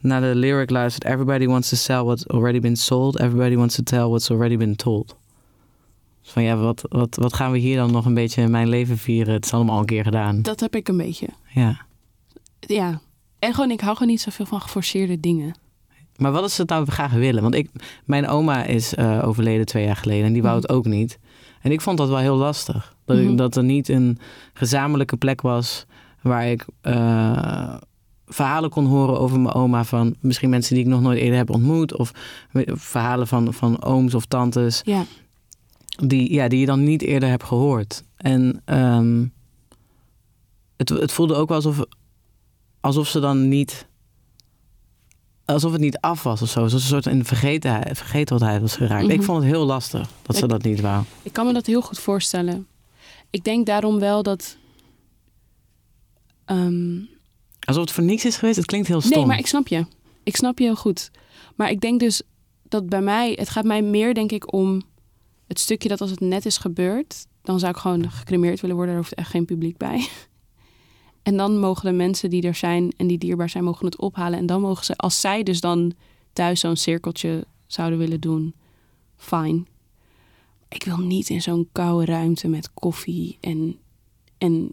[0.00, 3.82] naar de lyric luistert, everybody wants to sell what's already been sold, everybody wants to
[3.82, 5.16] tell what's already been told.
[6.22, 8.68] Dus van ja, wat, wat, wat gaan we hier dan nog een beetje in mijn
[8.68, 9.34] leven vieren?
[9.34, 10.42] Het is allemaal al een keer gedaan.
[10.42, 11.28] Dat heb ik een beetje.
[11.54, 11.80] Ja.
[12.60, 13.00] Ja.
[13.40, 15.54] En gewoon, ik hou gewoon niet zoveel van geforceerde dingen.
[16.16, 17.42] Maar wat is het nou graag willen?
[17.42, 17.70] Want ik,
[18.04, 21.18] mijn oma is eh, overleden twee jaar geleden en die wou het ook niet.
[21.62, 22.94] En ik vond dat wel heel lastig.
[23.04, 23.36] Dat, ik- Mhm.
[23.36, 24.18] dat er niet een
[24.52, 25.86] gezamenlijke plek was
[26.22, 27.76] waar ik eh,
[28.26, 29.84] verhalen kon horen over mijn oma.
[29.84, 31.96] Van misschien mensen die ik nog nooit eerder heb ontmoet.
[31.96, 32.12] Of
[32.66, 34.80] verhalen van, van ooms of tantes.
[34.84, 35.04] Ja.
[36.04, 38.04] Die, ja, die je dan niet eerder hebt gehoord.
[38.16, 39.24] En ehm,
[40.76, 41.84] het, het voelde ook wel alsof,
[42.80, 43.86] alsof ze dan niet.
[45.44, 46.60] Alsof het niet af was of zo.
[46.62, 49.08] Alsof ze een soort in vergetenheid, vergetelheid was geraakt.
[49.08, 49.24] Ik Mhm.
[49.24, 51.04] vond het heel lastig dat ze dat niet wou.
[51.22, 52.66] Ik kan me dat heel goed voorstellen.
[53.30, 54.56] Ik denk daarom wel dat.
[56.44, 56.98] ehm,
[57.60, 58.56] Alsof het voor niks is geweest.
[58.56, 59.16] Het klinkt heel stom.
[59.18, 59.86] nee, maar ik snap je.
[60.22, 61.10] Ik snap je heel goed.
[61.56, 62.22] Maar ik denk dus
[62.68, 63.32] dat bij mij.
[63.38, 64.82] Het gaat mij meer, denk ik, om
[65.46, 67.26] het stukje dat als het net is gebeurd.
[67.42, 68.94] dan zou ik gewoon gecremeerd willen worden.
[68.94, 70.08] Daar hoeft echt geen publiek bij.
[71.22, 74.38] En dan mogen de mensen die er zijn en die dierbaar zijn, mogen het ophalen.
[74.38, 75.92] En dan mogen ze, als zij dus dan
[76.32, 78.54] thuis zo'n cirkeltje zouden willen doen,
[79.16, 79.66] fijn.
[80.68, 83.78] Ik wil niet in zo'n koude ruimte met koffie en,
[84.38, 84.72] en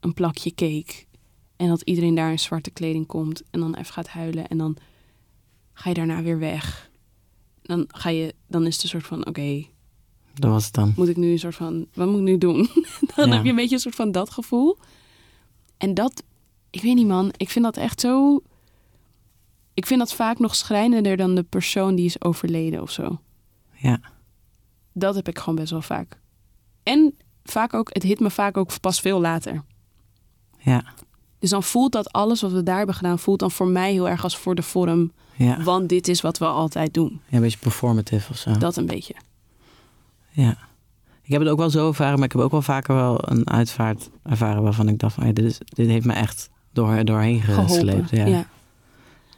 [0.00, 0.92] een plakje cake.
[1.56, 4.48] En dat iedereen daar in zwarte kleding komt en dan even gaat huilen.
[4.48, 4.76] En dan
[5.72, 6.90] ga je daarna weer weg.
[7.62, 9.64] Dan, ga je, dan is het een soort van, oké,
[10.34, 10.92] Dat was het dan.
[10.96, 12.68] moet ik nu een soort van, wat moet ik nu doen?
[13.16, 13.34] dan Ja.
[13.34, 14.78] heb je een beetje een soort van dat gevoel.
[15.84, 16.22] En dat,
[16.70, 18.42] ik weet niet man, ik vind dat echt zo...
[19.74, 23.20] Ik vind dat vaak nog schrijnender dan de persoon die is overleden of zo.
[23.72, 24.00] Ja.
[24.92, 26.20] Dat heb ik gewoon best wel vaak.
[26.82, 29.64] En vaak ook, het hit me vaak ook pas veel later.
[30.58, 30.84] Ja.
[31.38, 34.08] Dus dan voelt dat alles wat we daar hebben gedaan, voelt dan voor mij heel
[34.08, 35.12] erg als voor de vorm.
[35.36, 35.62] Ja.
[35.62, 37.20] Want dit is wat we altijd doen.
[37.28, 38.58] ja, een beetje performative of zo.
[38.58, 39.14] Dat een beetje.
[40.30, 40.58] Ja.
[41.24, 43.50] Ik heb het ook wel zo ervaren, maar ik heb ook wel vaker wel een
[43.50, 47.40] uitvaart ervaren waarvan ik dacht van, ja, dit, is, dit heeft me echt door, doorheen
[47.40, 48.10] gesleept.
[48.10, 48.26] Ja.
[48.26, 48.46] ja.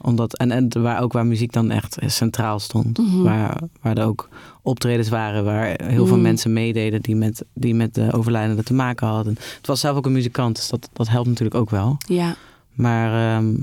[0.00, 2.98] Omdat, en, en waar ook waar muziek dan echt centraal stond.
[2.98, 3.22] Mhm.
[3.22, 4.28] Waar, waar er ook
[4.62, 6.22] optredens waren waar heel veel Mhm.
[6.22, 9.34] mensen meededen die met, die met de overlijdende te maken hadden.
[9.56, 11.96] Het was zelf ook een muzikant, dus dat, dat helpt natuurlijk ook wel.
[12.06, 12.36] ja.
[12.72, 13.54] Maar ehm,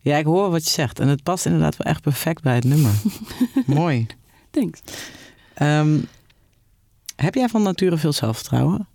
[0.00, 1.00] ja, ik hoor wat je zegt.
[1.00, 2.92] En het past inderdaad wel echt perfect bij het nummer.
[3.66, 4.06] Mooi.
[4.50, 4.80] Thanks.
[5.54, 5.98] Ehm,
[7.22, 8.88] heb jij van nature veel zelfvertrouwen?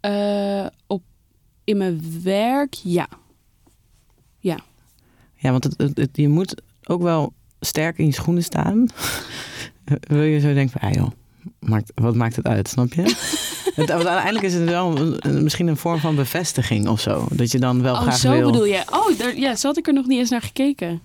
[0.00, 1.02] Eh, op,
[1.64, 3.08] in mijn werk, ja.
[5.38, 8.86] Ja, want het, het, het- je moet ook wel sterk in je schoenen staan.
[10.00, 11.10] Wil je zo denken van, ah joh,
[11.58, 13.02] maakt, wat maakt het uit, snap je?
[13.74, 17.26] het, want uiteindelijk is het wel een- misschien een vorm van bevestiging of zo.
[17.30, 18.50] Dat je dan wel oh, graag zo wil.
[18.50, 18.82] bedoel je.
[18.90, 21.02] Oh, daar, ja, zo had ik er nog niet eens naar gekeken.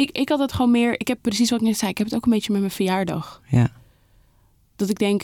[0.00, 1.00] Ik, ik had het gewoon meer...
[1.00, 1.90] Ik heb precies wat ik net zei.
[1.90, 3.40] Ik heb het ook een beetje met mijn verjaardag.
[3.50, 3.68] Ja.
[4.76, 5.22] Dat ik denk...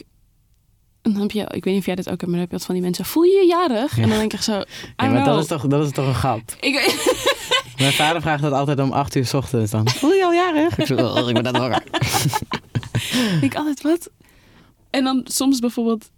[1.03, 1.41] En dan heb je...
[1.41, 2.85] Ik weet niet of jij dat ook hebt, maar dan heb je wat van die
[2.85, 3.05] mensen...
[3.05, 3.97] Voel je je jarig?
[3.97, 4.03] Ja.
[4.03, 4.53] En dan denk ik zo...
[4.53, 4.65] Ja,
[4.97, 6.41] maar dat is, toch, dat is toch een grap.
[6.61, 6.75] Ik,
[7.79, 9.89] Mijn vader vraagt dat altijd om acht uur 's ochtends dan.
[9.89, 10.79] Voel je al jarig?
[10.79, 11.83] Ik, zo, "Oh, ik ben net wakker.
[13.47, 14.11] ik altijd wat.
[14.91, 16.11] En dan soms bijvoorbeeld...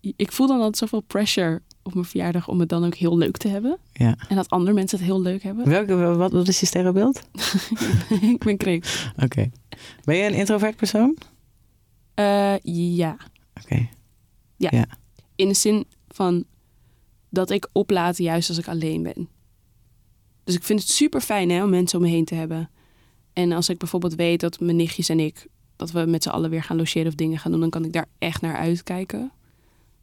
[0.00, 2.48] Ik voel dan altijd zoveel pressure op mijn verjaardag...
[2.48, 3.78] om het dan ook heel leuk te hebben.
[3.92, 4.16] Ja.
[4.28, 5.68] En dat andere mensen het heel leuk hebben.
[5.68, 7.22] Welke, wat, wat is je sterrenbeeld?
[8.32, 9.12] ik ben kreeft.
[9.22, 9.50] Oké.
[10.04, 11.16] Ben je een introvert persoon?
[12.14, 13.16] Eh, ja.
[13.62, 13.88] Oké.
[15.36, 16.44] In de zin van...
[17.28, 19.28] dat ik oplaat juist als ik alleen ben.
[20.44, 22.70] Dus ik vind het super fijn hè, om mensen om me heen te hebben.
[23.32, 25.46] En als ik bijvoorbeeld weet dat mijn nichtjes en ik...
[25.76, 27.60] dat we met z'n allen weer gaan logeren of dingen gaan doen...
[27.60, 29.32] dan kan ik daar echt naar uitkijken.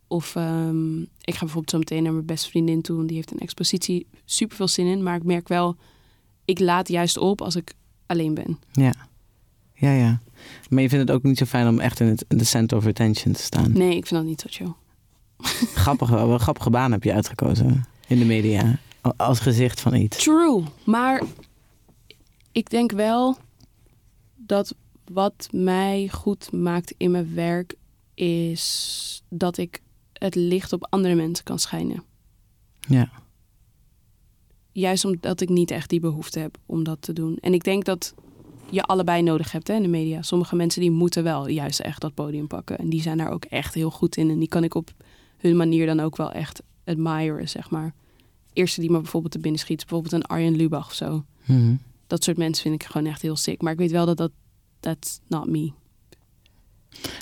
[0.09, 2.99] Of ehm, ik ga bijvoorbeeld zo meteen naar mijn beste vriendin toe...
[2.99, 5.03] en die heeft een expositie, super veel zin in.
[5.03, 5.75] Maar ik merk wel,
[6.45, 7.73] ik laat juist op als ik
[8.05, 8.59] alleen ben.
[8.71, 8.93] Ja.
[9.73, 10.19] Ja, ja.
[10.69, 12.77] Maar je vindt het ook niet zo fijn om echt in, het, in de center
[12.77, 13.71] of attention te staan.
[13.71, 14.73] Nee, ik vind dat niet zo chill.
[15.83, 18.79] Grappig, wel een grappige baan heb je uitgekozen in de media.
[19.17, 20.23] Als gezicht van iets.
[20.23, 20.63] True.
[20.83, 21.23] Maar
[22.51, 23.37] ik denk wel
[24.35, 24.75] dat
[25.11, 27.75] wat mij goed maakt in mijn werk
[28.13, 29.81] is dat ik
[30.19, 32.03] het licht op andere mensen kan schijnen.
[32.79, 33.09] Ja.
[34.71, 37.37] Juist omdat ik niet echt die behoefte heb om dat te doen.
[37.41, 38.13] En ik denk dat
[38.69, 40.21] je allebei nodig hebt hè, in de media.
[40.21, 42.77] Sommige mensen die moeten wel juist echt dat podium pakken.
[42.77, 44.29] En die zijn daar ook echt heel goed in.
[44.29, 44.91] En die kan ik op
[45.37, 47.93] hun manier dan ook wel echt admiren, zeg maar.
[48.53, 51.25] Eerste die me bijvoorbeeld te binnen schiet, bijvoorbeeld een Arjen Lubach of zo.
[51.45, 51.75] Mhm.
[52.07, 53.61] Dat soort mensen vind ik gewoon echt heel sick.
[53.61, 54.31] Maar ik weet wel dat dat,
[54.79, 55.71] that's not me.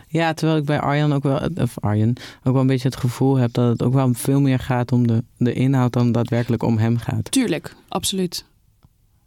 [0.08, 3.36] Ja, terwijl ik bij Arjan ook wel, of Arjen, ook wel een beetje het gevoel
[3.36, 6.78] heb dat het ook wel veel meer gaat om de, de inhoud dan daadwerkelijk om
[6.78, 7.32] hem gaat.
[7.32, 8.46] Tuurlijk, absoluut.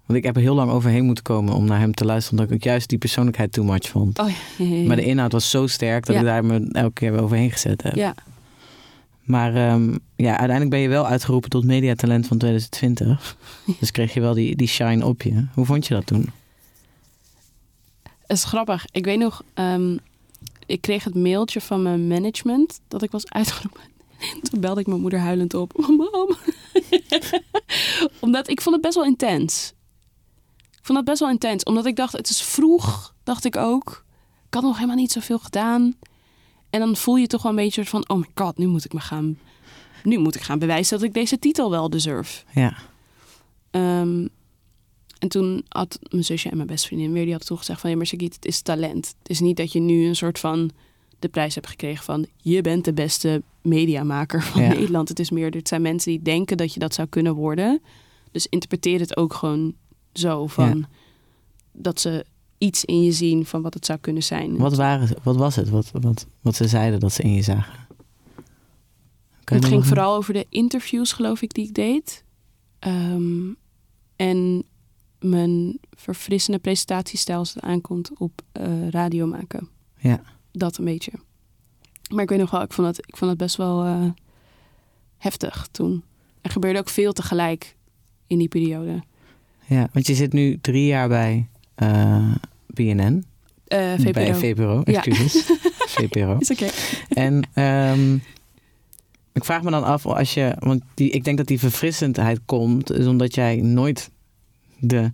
[0.07, 2.57] Want ik heb er heel lang overheen moeten komen om naar hem te luisteren, omdat
[2.57, 4.19] ik juist die persoonlijkheid too much vond.
[4.19, 4.87] Oh ja, ja, ja, ja.
[4.87, 7.83] Maar de inhoud was zo sterk dat ik daar me elke keer weer overheen gezet
[7.83, 7.95] heb.
[7.95, 8.15] Ja,
[9.23, 13.37] Maar ehm, ja, uiteindelijk ben je wel uitgeroepen tot mediatalent van 2020.
[13.81, 15.47] Dus kreeg je wel die, die shine op je.
[15.55, 16.31] Hoe vond je dat toen?
[18.03, 18.87] het is grappig.
[18.93, 19.97] Ik weet nog, ehm,
[20.71, 23.83] ik kreeg het mailtje van mijn management dat ik was uitgeroepen.
[24.51, 25.79] Toen belde ik mijn moeder huilend op.
[25.87, 26.37] Mam.
[28.21, 29.73] Omdat ik vond het best wel intens.
[30.71, 31.63] Ik vond het best wel intens.
[31.63, 34.05] Omdat ik dacht, het is vroeg, dacht ik ook.
[34.47, 35.97] Ik had nog helemaal niet zoveel gedaan.
[36.71, 38.93] En dan voel je toch wel een beetje van, oh my god, nu moet ik
[38.93, 39.39] me gaan...
[40.03, 42.45] Nu moet ik gaan bewijzen dat ik deze titel wel deserve.
[42.55, 42.77] Ja,
[43.71, 44.27] Ehm,
[45.21, 47.91] en toen had mijn zusje en mijn beste vriendin weer, die hadden toen gezegd van...
[47.91, 49.15] ja, maar Sagit, het is talent.
[49.19, 50.71] Het is niet dat je nu een soort van
[51.19, 52.27] de prijs hebt gekregen van...
[52.37, 54.69] je bent de beste mediamaker van Ja.
[54.69, 55.09] Nederland.
[55.09, 57.81] Het is meer, dit zijn mensen die denken dat je dat zou kunnen worden.
[58.31, 59.75] Dus interpreteer het ook gewoon
[60.13, 60.87] zo van...
[61.73, 62.25] dat ze
[62.59, 64.57] iets in je zien van wat het zou kunnen zijn.
[64.57, 65.69] wat, waren, wat was het?
[65.69, 67.89] Wat, wat, wat ze zeiden dat ze in je zagen?
[69.45, 72.25] Je Het ging vooral over de interviews, geloof ik, die ik deed.
[72.79, 73.53] Ehm,
[74.17, 74.65] en
[75.21, 79.69] mijn verfrissende presentatiestijl als het aankomt op eh, radio maken.
[79.99, 80.21] Ja.
[80.53, 81.13] Dat een beetje.
[82.11, 84.05] Maar ik weet nog wel, ik vond het, ik vond het best wel eh,
[85.19, 86.03] heftig toen.
[86.41, 87.77] Er gebeurde ook veel tegelijk
[88.27, 89.03] in die periode.
[89.67, 92.35] Ja, want je zit nu drie jaar bij eh,
[92.67, 93.25] BNN.
[93.67, 94.13] VPRO.
[94.13, 95.05] Bij VPRO, Ja.
[95.05, 95.51] excuses.
[95.97, 96.37] VPRO.
[96.39, 96.69] Is oké.
[97.09, 98.15] En ehm,
[99.33, 102.93] ik vraag me dan af, als je, want die, ik denk dat die verfrissendheid komt,
[102.93, 104.11] is omdat jij nooit
[104.81, 105.11] de,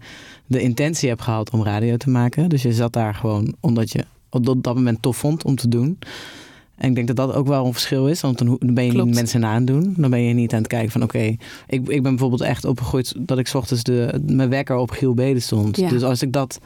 [0.46, 2.48] de intentie hebt gehad om radio te maken.
[2.48, 5.98] Dus je zat daar gewoon omdat je op dat, moment tof vond om te doen.
[6.76, 9.06] En ik denk dat dat ook wel een verschil is, want dan, ben je Klopt.
[9.06, 9.94] niet mensen na aan het doen.
[9.96, 13.14] Dan ben je niet aan het kijken van oké, ik, ik ben bijvoorbeeld echt opgegroeid
[13.18, 15.76] dat ik ochtends de, mijn wekker op Giel Beden stond.
[15.76, 15.88] Ja.
[15.88, 16.60] Dus als ik dat,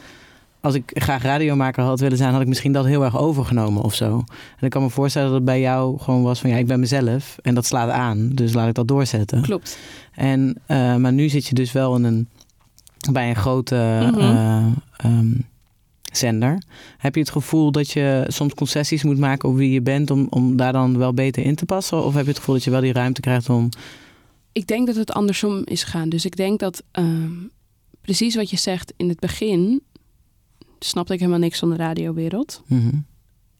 [0.61, 3.95] als ik graag radiomaker had willen zijn, had ik misschien dat heel erg overgenomen of
[3.95, 4.25] zo.
[4.59, 6.81] En ik kan me voorstellen dat het bij jou gewoon was van ja, ik ben
[6.81, 9.43] mezelf en dat slaat aan, dus laat ik dat doorzetten.
[9.43, 9.79] Klopt.
[10.15, 12.29] En, eh, maar nu zit je dus wel in een,
[13.13, 14.21] bij een grote Mhm.
[14.21, 15.33] eh, ehm,
[16.13, 16.63] zender.
[16.99, 20.27] Heb je het gevoel dat je soms concessies moet maken op wie je bent om,
[20.31, 22.05] om daar dan wel beter in te passen?
[22.05, 23.69] Of heb je het gevoel dat je wel die ruimte krijgt om...
[24.53, 26.09] Ik denk dat het andersom is gegaan.
[26.09, 27.33] Dus ik denk dat ehm,
[28.01, 29.83] precies wat je zegt in het begin...
[30.79, 32.63] snapte ik helemaal niks van de radiowereld.
[32.67, 32.95] Mhm.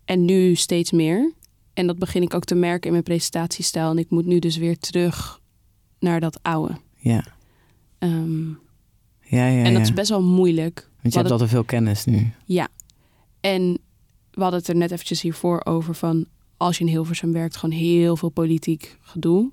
[0.05, 1.33] En nu steeds meer.
[1.75, 3.91] En dat begin ik ook te merken in mijn presentatiestijl.
[3.91, 5.41] En ik moet nu dus weer terug
[5.99, 6.75] naar dat oude.
[6.97, 7.25] Ja.
[7.99, 8.49] Ehm,
[9.31, 10.89] Ja, ja, en dat is best wel moeilijk.
[11.03, 12.33] Want je hebt wat al te veel kennis nu.
[12.45, 12.69] Ja.
[13.41, 13.79] En
[14.31, 16.27] we hadden het er net eventjes hiervoor over van...
[16.57, 19.51] als je in Hilversum werkt, gewoon heel veel politiek gedoe.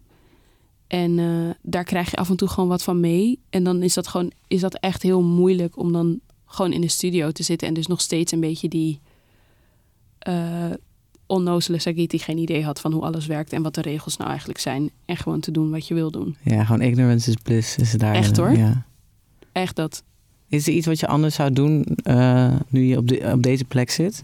[0.87, 3.39] En eh, daar krijg je af en toe gewoon wat van mee.
[3.49, 6.87] En dan is dat gewoon is dat echt heel moeilijk om dan gewoon in de
[6.87, 7.67] studio te zitten...
[7.67, 8.99] en dus nog steeds een beetje die
[10.19, 10.71] eh
[11.25, 13.53] onnozele Sagit die geen idee had van hoe alles werkt...
[13.53, 14.89] en wat de regels nou eigenlijk zijn.
[15.05, 16.37] En gewoon te doen wat je wil doen.
[16.43, 17.77] Ja, gewoon ignorance is bliss.
[17.77, 18.57] Is het daar, Echt, hoor.
[18.57, 18.85] Ja.
[19.57, 20.03] Echt dat.
[20.49, 23.65] Is er iets wat je anders zou doen eh, nu je op, de, op deze
[23.65, 24.23] plek zit?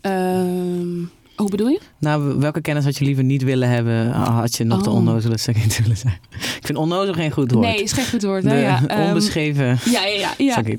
[0.00, 1.04] Ehm,
[1.36, 1.80] hoe bedoel je?
[1.98, 4.10] Nou, welke kennis had je liever niet willen hebben?
[4.10, 4.96] Had je nog de Oh.
[4.96, 6.18] onnozele Sagit willen zijn?
[6.30, 7.66] Ik vind onnozel geen goed woord.
[7.66, 8.44] Nee, is geen goed woord.
[8.44, 8.50] Hè?
[8.50, 10.62] de ja, ehm, onbeschreven ja, ja, ja.
[10.64, 10.76] ja.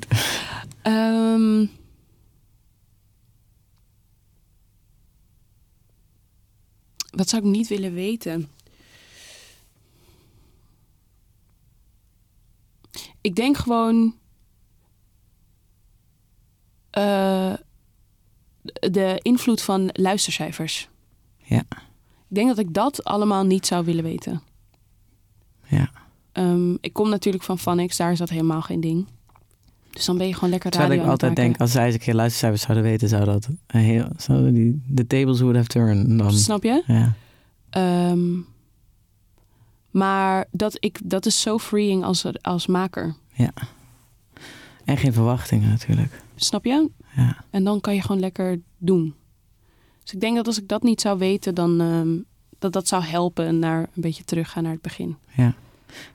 [0.82, 1.66] Ehm,
[7.10, 8.48] wat zou ik niet willen weten?
[13.20, 14.14] Ik denk gewoon.
[16.90, 17.52] eh,
[18.90, 20.88] de invloed van luistercijfers.
[21.36, 21.64] Ja.
[22.28, 24.42] Ik denk dat ik dat allemaal niet zou willen weten.
[25.66, 25.90] Ja.
[26.32, 29.06] Ehm, ik kom natuurlijk van Phonics, daar is dat helemaal geen ding.
[29.90, 32.00] Dus dan ben je gewoon lekker Terwijl radio ik altijd denk, als zij eens een
[32.00, 36.18] keer luistercijfers zouden weten, zou dat heel, zouden die, de tables would have turned.
[36.18, 36.82] Dan, Snap je?
[36.86, 37.14] ja.
[37.70, 38.28] Ehm,
[39.90, 43.14] maar dat, ik, dat is zo freeing als, als maker.
[44.84, 46.22] En geen verwachtingen natuurlijk.
[46.36, 46.90] Snap je?
[47.16, 47.44] Ja.
[47.50, 49.14] En dan kan je gewoon lekker doen.
[50.02, 52.16] Dus ik denk dat als ik dat niet zou weten, dan ehm,
[52.58, 55.16] dat dat zou helpen naar een beetje teruggaan naar het begin.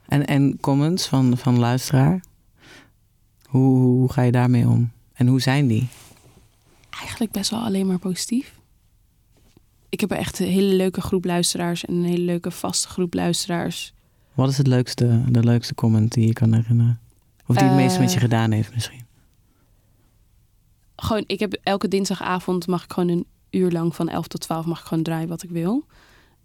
[0.05, 2.23] En, en comments van, van luisteraar?
[3.45, 4.91] Hoe, hoe ga je daarmee om?
[5.13, 5.87] En hoe zijn die?
[6.89, 8.53] Eigenlijk best wel alleen maar positief.
[9.93, 13.93] Ik heb echt een hele leuke groep luisteraars en een hele leuke vaste groep luisteraars.
[14.33, 16.99] Wat is het leukste, de leukste comment die je kan herinneren?
[17.47, 19.05] Of die het meest met je Eh, gedaan heeft misschien?
[20.95, 24.65] Gewoon, ik heb elke dinsdagavond mag ik gewoon een uur lang van 11 tot 12
[24.65, 25.85] mag ik gewoon draaien wat ik wil.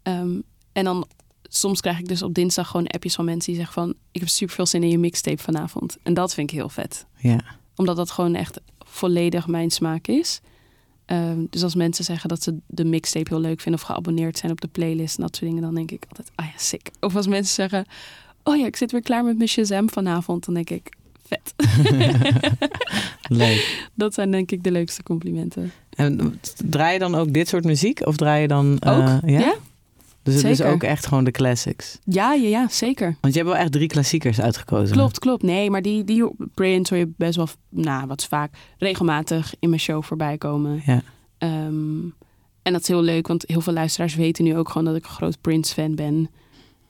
[0.02, 0.40] Ehm,
[0.72, 1.06] en dan
[1.42, 4.28] soms krijg ik dus op dinsdag gewoon appjes van mensen die zeggen van ik heb
[4.28, 5.96] super veel zin in je mixtape vanavond.
[6.02, 7.06] En dat vind ik heel vet.
[7.16, 7.40] Ja.
[7.76, 10.40] Omdat dat gewoon echt volledig mijn smaak is.
[11.08, 14.52] Ehm, dus als mensen zeggen dat ze de mixtape heel leuk vinden of geabonneerd zijn
[14.52, 16.90] op de playlist en dat soort dingen, dan denk ik altijd, ah ja, sick.
[17.00, 17.84] Of als mensen zeggen,
[18.42, 20.88] oh ja, ik zit weer klaar met mijn Shazam vanavond, dan denk ik,
[21.26, 21.54] vet.
[23.28, 23.88] Leuk.
[23.94, 25.72] dat zijn denk ik de leukste complimenten.
[25.90, 28.06] En draai je dan ook dit soort muziek?
[28.06, 28.78] Of draai je dan...
[28.78, 29.28] eh, Ook?
[29.30, 29.38] ja?
[29.38, 29.54] ja?
[30.32, 31.98] Dus het is ook echt gewoon de classics.
[32.04, 33.16] Ja, ja, ja, zeker.
[33.20, 34.96] Want je hebt wel echt drie klassiekers uitgekozen.
[34.96, 35.42] Klopt, klopt.
[35.42, 39.80] Nee, maar die, die Prince hoor je best wel, nou, wat vaak, regelmatig in mijn
[39.80, 40.82] show voorbij komen.
[40.86, 41.02] Ja.
[41.38, 42.00] Ehm,
[42.62, 45.04] en dat is heel leuk, want heel veel luisteraars weten nu ook gewoon dat ik
[45.04, 46.30] een groot Prince-fan ben.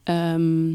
[0.02, 0.70] Ehm,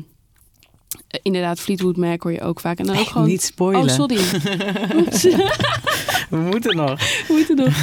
[1.07, 2.79] eh, inderdaad, Fleetwood Mac hoor je ook vaak.
[2.79, 3.27] En dan ook gewoon...
[3.27, 3.83] niet spoilen.
[3.83, 4.17] Oh, sorry.
[6.33, 6.99] We moeten nog.
[7.27, 7.73] Heet het nog?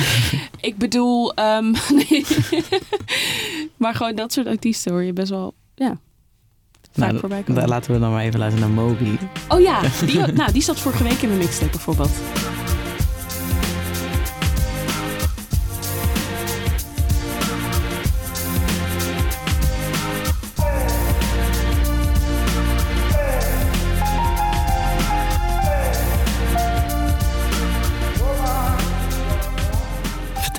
[0.61, 1.71] Ik bedoel, ehm,
[2.09, 2.25] nee.
[3.77, 5.99] maar gewoon dat soort artiesten hoor je best wel, ja,
[6.93, 7.69] vaak Nou, voorbij komen.
[7.69, 9.17] laten we dan maar even luisteren naar Moby.
[9.49, 12.11] Oh ja, die, nou, die zat vorige week in mijn mixtape bijvoorbeeld.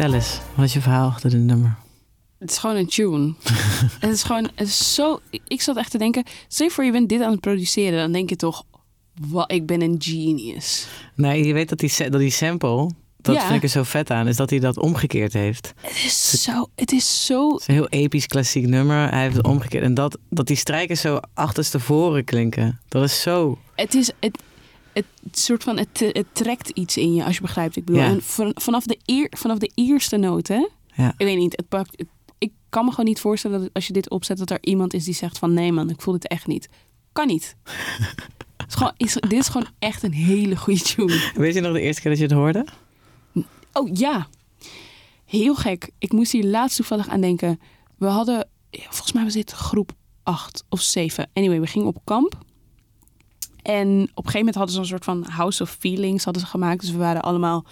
[0.02, 1.78] Vertel eens, wat is je verhaal achter dit nummer?
[2.40, 3.34] Het is gewoon een tune.
[4.00, 5.20] het is gewoon het is zo.
[5.48, 6.24] ik- zat echt te denken.
[6.48, 8.64] Stel voor je bent dit aan het produceren, dan denk je toch,
[9.30, 10.88] wat, ik ben een genius.
[11.16, 13.42] Nee, je weet dat die, dat die sample, dat Ja.
[13.42, 15.74] vind ik er zo vet aan, is dat hij dat omgekeerd heeft.
[15.82, 16.68] Het is zo.
[16.76, 17.52] Het is zo.
[17.52, 19.10] Het is een heel episch klassiek nummer.
[19.10, 19.84] Hij heeft het omgekeerd.
[19.84, 22.80] En dat, dat die strijkers zo achterstevoren klinken.
[22.88, 23.58] Dat is zo.
[23.76, 24.42] Het is het.
[24.94, 27.76] Het soort van, het, het trekt iets in je, als je begrijpt.
[27.76, 28.08] Ik bedoel, Ja.
[28.08, 30.68] en van, vanaf, de eer, vanaf de eerste noot, hè?
[30.96, 31.14] Ja.
[31.18, 33.94] Ik weet niet, het pakt, het- ik kan me gewoon niet voorstellen dat als je
[33.94, 36.48] dit opzet, dat er iemand is die zegt van nee man, ik voel dit echt
[36.48, 36.70] niet.
[37.12, 37.56] Kan niet.
[38.58, 41.32] Het is gewoon, is, dit is gewoon echt een hele goede tune.
[41.36, 42.66] Weet je nog de eerste keer dat je het hoorde?
[43.74, 44.28] Oh ja,
[45.26, 45.90] heel gek.
[45.98, 47.60] Ik moest hier laatst toevallig aan denken.
[47.98, 49.92] We hadden, volgens mij was dit groep
[50.24, 51.30] 8 of 7.
[51.34, 52.38] Anyway, we gingen op kamp.
[53.64, 56.48] En op een gegeven moment hadden ze een soort van House of Feelings hadden ze
[56.50, 56.82] gemaakt.
[56.82, 57.66] Dus we waren allemaal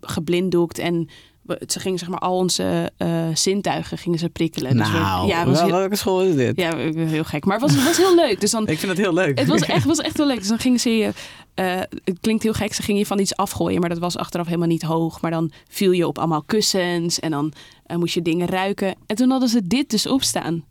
[0.00, 1.08] geblinddoekt en
[1.42, 4.76] we- ze gingen zeg maar al onze eh, zintuigen gingen ze prikkelen.
[4.76, 6.56] Dus we- nou, ja, was wel- heel, welke school is dit?
[6.56, 7.44] ja, heel gek.
[7.44, 8.40] Maar het was, het was heel leuk.
[8.40, 9.38] Dus dan, Ik vind het heel leuk.
[9.38, 10.38] het was echt, was echt heel leuk.
[10.38, 11.12] Dus dan gingen ze je...
[11.54, 13.80] eh, het klinkt heel gek, ze gingen je van iets afgooien.
[13.80, 15.20] Maar dat was achteraf helemaal niet hoog.
[15.20, 17.20] Maar dan viel je op allemaal kussens.
[17.20, 17.52] En dan
[17.86, 18.94] eh, moest je dingen ruiken.
[19.06, 20.64] En toen hadden ze dit dus opstaan.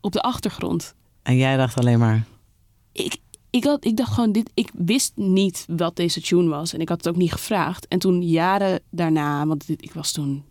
[0.00, 0.94] Op de achtergrond.
[1.22, 2.22] En jij dacht alleen maar...
[2.92, 3.16] Ik,
[3.56, 6.72] ik, had, ik dacht gewoon, dit, ik wist niet wat deze tune was.
[6.72, 7.88] En ik had het ook niet gevraagd.
[7.88, 10.44] En toen jaren daarna, want dit- ik was toen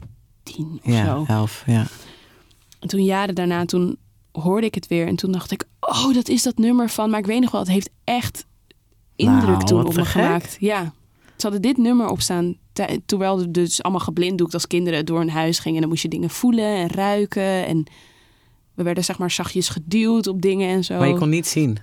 [0.43, 1.23] tien of Ja, zo.
[1.27, 1.85] elf, ja.
[2.79, 3.97] En toen jaren daarna, toen
[4.31, 5.07] hoorde ik het weer.
[5.07, 7.09] En toen dacht ik, oh, dat is dat nummer van...
[7.09, 8.45] Maar ik weet nog wel, het heeft echt
[9.15, 10.57] indruk Nou, toen op me gemaakt.
[10.59, 10.93] Ja,
[11.35, 12.57] ze hadden dit nummer opstaan...
[12.73, 15.75] tij- terwijl we dus allemaal geblinddoekt als kinderen door een huis gingen.
[15.75, 17.65] En dan moest je dingen voelen en ruiken.
[17.65, 17.83] En
[18.73, 20.97] we werden zeg maar zachtjes geduwd op dingen en zo.
[20.97, 21.77] Maar je kon niet zien.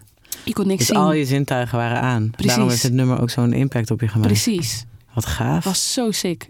[0.44, 0.96] Je kon niks Dus zien.
[0.96, 2.30] al je zintuigen waren aan.
[2.30, 2.46] Precies.
[2.50, 4.28] Daarom heeft het nummer ook zo'n impact op je gemaakt.
[4.32, 4.84] Precies.
[5.14, 5.54] Wat gaaf.
[5.54, 6.48] Het was zo sick.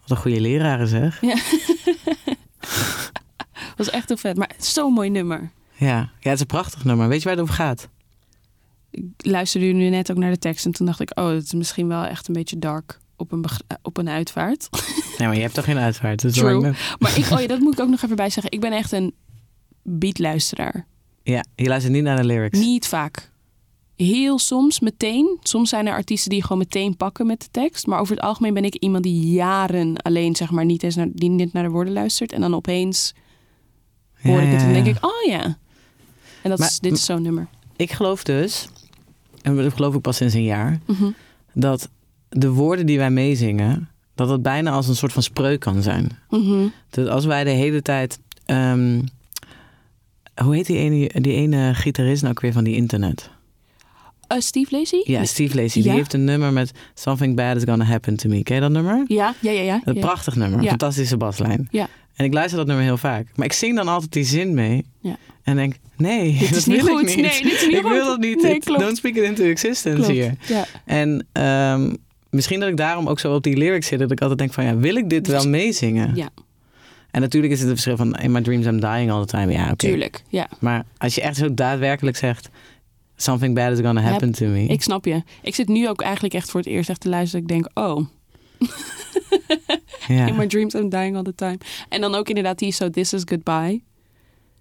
[0.00, 1.20] Wat een goede leraren zeg.
[1.20, 2.36] Het
[3.76, 4.36] was echt heel vet.
[4.36, 5.50] Maar zo'n mooi nummer.
[5.76, 5.86] Ja.
[5.96, 7.08] ja, het is een prachtig nummer.
[7.08, 7.88] Weet je waar het over gaat?
[8.90, 10.64] Ik luisterde nu net ook naar de tekst.
[10.64, 13.42] En toen dacht ik, oh, het is misschien wel echt een beetje dark op een,
[13.42, 14.68] begra- op een uitvaart.
[15.18, 16.20] Nee, maar je hebt toch geen uitvaart?
[16.20, 16.60] Dus True.
[16.98, 18.52] Maar ik, oh ja, dat moet ik ook nog even bij zeggen.
[18.52, 19.14] Ik ben echt een
[19.82, 20.86] beatluisteraar.
[21.22, 22.58] Ja, je luistert niet naar de lyrics.
[22.58, 23.30] Niet vaak.
[23.96, 25.38] heel soms meteen.
[25.42, 27.86] Soms zijn er artiesten die gewoon meteen pakken met de tekst.
[27.86, 31.06] Maar over het algemeen ben ik iemand die jaren alleen, zeg maar, niet eens naar,
[31.12, 32.32] die niet naar de woorden luistert.
[32.32, 33.14] En dan opeens
[34.22, 35.42] hoor Ja, ik het en denk ik, oh ja.
[36.42, 37.48] En dat Maar- is, dit is zo'n nummer.
[37.76, 38.68] Ik geloof dus,
[39.42, 41.10] en dat geloof ik pas sinds een jaar, Mhm.
[41.54, 41.88] dat
[42.28, 46.18] de woorden die wij meezingen, dat het bijna als een soort van spreuk kan zijn.
[46.30, 46.66] Mhm.
[46.90, 48.18] Dus als wij de hele tijd.
[48.44, 49.00] ehm,
[50.34, 53.30] hoe heet die ene, die ene gitarist nou ook weer van die internet?
[54.26, 55.00] Eh, Steve Lacy?
[55.04, 55.82] Ja, Steve Lacy.
[55.82, 58.42] Die heeft een nummer met Something Bad is Gonna Happen to Me.
[58.42, 59.04] Ken je dat nummer?
[59.06, 59.62] Ja, ja, ja.
[59.62, 59.80] ja.
[59.84, 60.00] Een ja.
[60.00, 60.64] prachtig nummer.
[60.64, 61.68] Fantastische baslijn.
[61.70, 61.88] Ja.
[62.14, 63.26] En ik luister dat nummer heel vaak.
[63.34, 64.84] Maar ik zing dan altijd die zin mee.
[65.00, 65.16] Ja.
[65.42, 67.10] En denk, nee, Dit dat is niet wil goed.
[67.10, 67.24] ik niet.
[67.24, 68.42] Nee, dit is niet ik wil dat niet.
[68.42, 68.60] Nee.
[68.64, 70.12] Don't speak it into existence Klopt.
[70.12, 70.34] hier.
[70.46, 70.64] Ja.
[70.84, 71.94] En ehm,
[72.30, 73.98] misschien dat ik daarom ook zo op die lyrics zit.
[73.98, 76.14] Dat ik altijd denk van, ja, wil ik dit wel meezingen?
[76.14, 76.28] Ja.
[77.12, 79.52] En natuurlijk is het een verschil van, in my dreams I'm dying all the time.
[79.52, 79.74] Ja.
[79.74, 80.48] Tuurlijk, ja.
[80.58, 82.48] Maar als je echt zo daadwerkelijk zegt,
[83.16, 84.66] something bad is gonna happen to me.
[84.66, 85.22] Ik snap je.
[85.42, 87.42] Ik zit nu ook eigenlijk echt voor het eerst echt te luisteren.
[87.42, 88.06] Ik denk, oh,
[90.08, 90.26] ja.
[90.28, 91.58] in my dreams I'm dying all the time.
[91.88, 93.82] En dan ook inderdaad die zo, this is goodbye.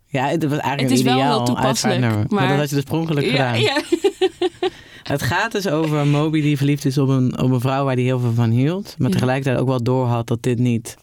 [0.08, 2.00] ja, het was eigenlijk Het is wel heel toepasselijk.
[2.02, 3.62] Maar, maar- dat had je dus per ongeluk Ja, gedaan.
[3.62, 3.82] ja.
[5.04, 8.04] Het gaat dus over Moby die verliefd is op een, op een vrouw waar hij
[8.04, 8.96] heel veel van hield.
[8.98, 10.98] Maar tegelijkertijd ook wel doorhad dat dit niet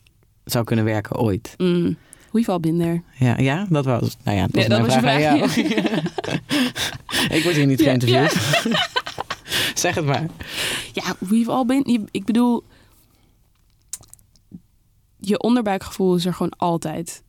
[0.52, 1.54] zou kunnen werken ooit.
[1.56, 1.96] Mm.
[2.32, 3.02] We've all been there.
[3.18, 5.50] Ja, ja dat was, nou ja, dat was Ja, dat mijn was vraag aan jou.
[7.36, 8.32] ik word hier niet Ja, geïnterviewd.
[9.78, 10.26] zeg het maar.
[10.92, 12.08] Ja, we've all been...
[12.10, 12.64] Ik bedoel,
[15.18, 17.22] je onderbuikgevoel is er gewoon altijd.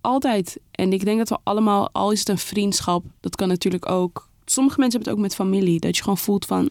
[0.00, 0.58] Altijd.
[0.70, 4.28] En ik denk dat we allemaal, al is het een vriendschap, dat kan natuurlijk ook.
[4.44, 5.80] Sommige mensen hebben het ook met familie.
[5.80, 6.70] Dat je gewoon voelt van,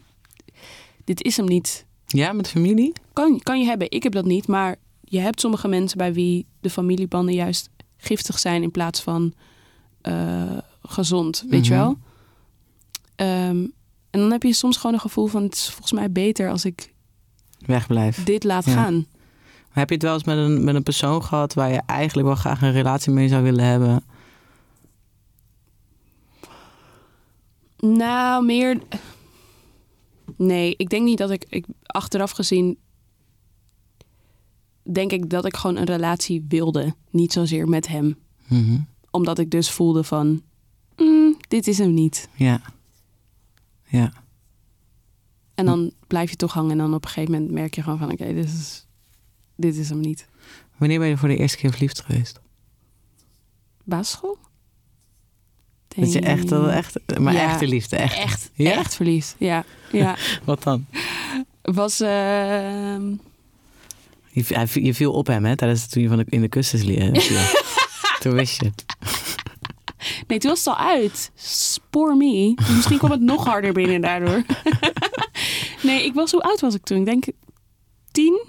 [1.03, 1.85] dit is hem niet.
[2.05, 2.93] Ja, met familie?
[3.13, 3.91] Kan, kan je hebben.
[3.91, 4.47] Ik heb dat niet.
[4.47, 4.75] Maar
[5.15, 9.33] je hebt sommige mensen bij wie de familiebanden juist giftig zijn in plaats van
[10.01, 11.45] eh, gezond.
[11.49, 11.81] Weet je Mhm.
[11.81, 11.97] wel?
[13.15, 13.57] Ehm,
[14.09, 16.65] en dan heb je soms gewoon een gevoel van: het is volgens mij beter als
[16.65, 16.93] ik
[17.65, 18.23] Wegblijf.
[18.23, 18.73] dit laat Ja.
[18.73, 19.05] gaan.
[19.69, 22.37] Heb je het wel eens met een, met een persoon gehad waar je eigenlijk wel
[22.37, 24.03] graag een relatie mee zou willen hebben?
[27.77, 28.77] Nou, meer.
[30.37, 31.65] Nee, ik denk niet dat ik, ik.
[31.83, 32.77] Achteraf gezien.
[34.91, 36.95] Denk ik dat ik gewoon een relatie wilde.
[37.09, 38.17] Niet zozeer met hem.
[38.47, 38.77] Mhm.
[39.11, 40.41] Omdat ik dus voelde van.
[40.97, 42.29] "Mm, dit is hem niet.
[42.33, 42.61] Ja.
[43.83, 44.11] Ja.
[45.55, 46.71] En dan blijf je toch hangen.
[46.71, 48.11] En dan op een gegeven moment merk je gewoon van...
[48.11, 48.85] Oké, dit, is,
[49.55, 50.27] dit is hem niet.
[50.77, 52.39] Wanneer ben je voor de eerste keer verliefd geweest?
[53.83, 54.37] Basisschool?
[55.87, 57.49] Dat je echt, echt maar Ja.
[57.51, 58.17] echte liefde, echt.
[58.17, 58.71] Echt, Ja?
[58.71, 59.35] echt verliefd.
[59.39, 60.15] Ja, ja.
[60.45, 60.85] Wat dan?
[61.61, 61.99] Was...
[61.99, 63.13] ehm,
[64.35, 66.83] Je, hij- je viel op hem, hè, tijdens toen je van de, in de kussens
[66.83, 67.39] li- viel.
[68.21, 68.85] toen wist je het.
[70.27, 71.31] Nee, toen was het al uit.
[71.35, 72.53] Spoor me.
[72.75, 74.43] Misschien kwam het nog harder binnen daardoor.
[75.83, 76.31] nee, ik was...
[76.31, 76.97] Hoe oud was ik toen?
[76.99, 77.25] Ik denk
[78.11, 78.47] tien?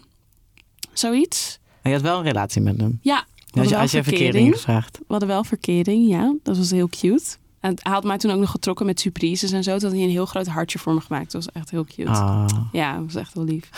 [0.92, 1.58] Zoiets.
[1.82, 2.98] Maar je had wel een relatie met hem.
[3.02, 3.24] Ja.
[3.50, 4.98] Als je, als je verkering gevraagd.
[4.98, 6.34] We hadden wel verkering, ja.
[6.42, 7.24] Dat was heel cute.
[7.60, 9.72] En hij had mij toen ook nog getrokken met surprises en zo.
[9.78, 11.32] Toen had hij een heel groot hartje voor me gemaakt.
[11.32, 12.10] Dat was echt heel cute.
[12.10, 12.46] Ah.
[12.72, 13.70] Ja, dat was echt wel lief.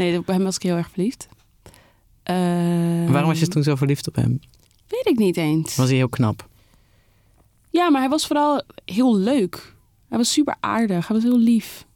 [0.00, 1.28] Nee, op hem was ik heel erg verliefd.
[2.22, 2.34] Eh,
[3.10, 4.40] Waarom was je toen zo verliefd op hem?
[4.88, 5.76] Weet ik niet eens.
[5.76, 6.48] Was hij heel knap?
[7.70, 9.74] Ja, maar hij was vooral heel leuk.
[10.08, 11.06] Hij was super aardig.
[11.08, 11.86] Hij was heel lief.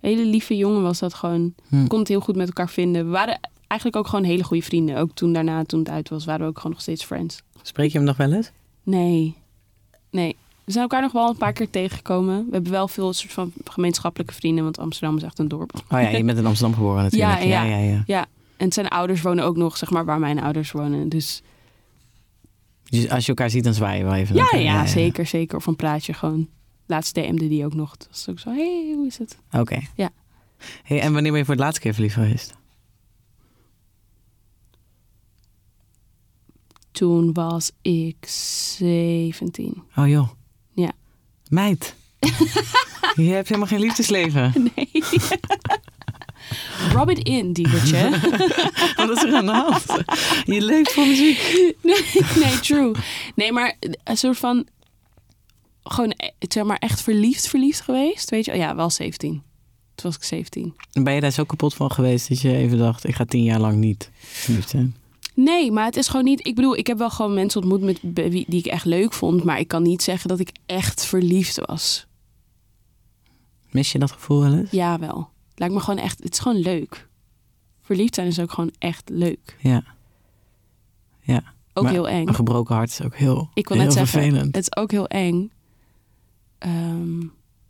[0.00, 1.54] Hele lieve jongen was dat gewoon.
[1.68, 1.76] Hm.
[1.76, 3.04] Konden het heel goed met elkaar vinden.
[3.04, 4.96] We waren eigenlijk ook gewoon hele goede vrienden.
[4.96, 7.42] Ook toen daarna, toen het uit was, waren we ook gewoon nog steeds friends.
[7.62, 8.50] Spreek je hem nog wel eens?
[8.82, 9.34] Nee.
[10.10, 10.36] Nee.
[10.64, 12.44] We zijn elkaar nog wel een paar keer tegengekomen.
[12.46, 15.74] We hebben wel veel soort van gemeenschappelijke vrienden, want Amsterdam is echt een dorp.
[15.74, 17.32] Oh ja, je bent in Amsterdam geboren natuurlijk.
[17.32, 17.62] Ja, ja.
[17.62, 18.02] ja, ja.
[18.06, 21.08] Ja, en zijn ouders wonen ook nog, zeg maar, waar mijn ouders wonen.
[21.08, 21.42] Dus
[22.84, 24.34] Dus als je elkaar ziet, dan zwaai je wel even.
[24.36, 24.88] ja, ja, elkaar.
[24.88, 25.56] zeker, zeker.
[25.56, 26.48] Of een praatje gewoon.
[26.86, 27.96] Laatst DM'de die ook nog.
[27.96, 29.38] Dat was ook zo, hey, hoe is het?
[29.52, 29.80] Oké.
[29.94, 30.10] Ja.
[30.82, 32.54] Hey, en wanneer ben je voor het laatste keer verliefd geweest?
[36.90, 39.82] Toen was ik 17.
[39.96, 40.28] Oh joh.
[41.54, 41.94] Meid.
[43.14, 44.52] je hebt helemaal geen liefdesleven.
[44.74, 44.90] Nee.
[46.92, 48.10] Rub it in, dievertje.
[48.96, 49.84] Wat is er aan de hand?
[50.44, 51.72] Je leeft voor muziek.
[51.82, 52.04] nee,
[52.38, 52.94] nee, true.
[53.34, 54.66] Nee, maar een soort van...
[55.82, 58.30] Gewoon, eh, zeg maar, echt verliefd verliefd geweest.
[58.30, 58.56] Weet je?
[58.56, 59.30] Ja, wel 17.
[59.94, 60.74] Toen was ik 17.
[60.92, 63.60] Ben je daar zo kapot van geweest dat je even dacht, ik ga tien jaar
[63.60, 64.96] lang niet verliefd zijn?
[65.34, 66.46] Nee, maar het is gewoon niet...
[66.46, 69.44] Ik bedoel, ik heb wel gewoon mensen ontmoet met, die ik echt leuk vond.
[69.44, 72.06] Maar ik kan niet zeggen dat ik echt verliefd was.
[73.70, 74.70] Mis je dat gevoel wel eens?
[74.70, 75.30] Ja, wel.
[75.50, 76.22] Het lijkt me gewoon echt...
[76.22, 77.08] Het is gewoon leuk.
[77.82, 79.56] Verliefd zijn is ook gewoon echt leuk.
[79.60, 79.84] Ja.
[81.20, 81.42] Ja.
[81.72, 82.26] Ook Maar heel eng.
[82.28, 84.54] Een gebroken hart is ook heel, Ik wil heel net zeggen, vervelend.
[84.56, 85.50] het is ook heel eng.
[86.58, 87.18] Ehm,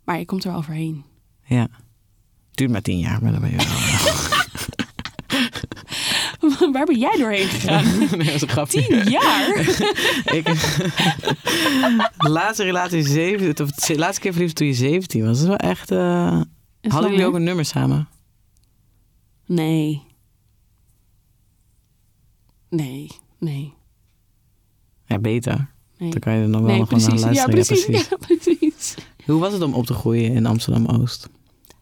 [0.03, 1.03] Maar je komt er wel overheen.
[1.43, 1.67] Ja.
[2.51, 3.65] Duurt maar tien jaar, maar dan ben je wel...
[6.75, 7.85] Waar ben jij doorheen gegaan?
[8.17, 8.85] nee, dat is een grapje.
[8.85, 9.59] Tien jaar?
[10.37, 10.45] Ik,
[12.17, 15.27] de laatste relatie 17, of de laatste keer verliefd toen je 17 was.
[15.27, 15.91] Dat is wel echt...
[16.81, 18.07] Is Hadden jullie ook een nummer samen?
[19.45, 20.03] Nee.
[22.69, 23.07] Nee,
[23.39, 23.73] nee,
[25.05, 25.69] Ja, beter.
[25.97, 26.09] nee.
[26.09, 27.37] Dan kan je er nog wel Nee, nog gewoon naar precies.
[27.37, 27.85] Ja, luisteren.
[27.85, 28.09] precies.
[28.09, 28.95] Ja, precies.
[29.25, 31.29] Hoe was het om op te groeien in Amsterdam-Oost?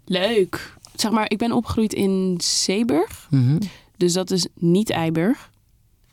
[0.05, 0.73] Leuk.
[0.95, 3.29] Zeg maar, ik ben opgegroeid in Zeeburg.
[4.03, 5.51] Dus dat is niet Eiburg.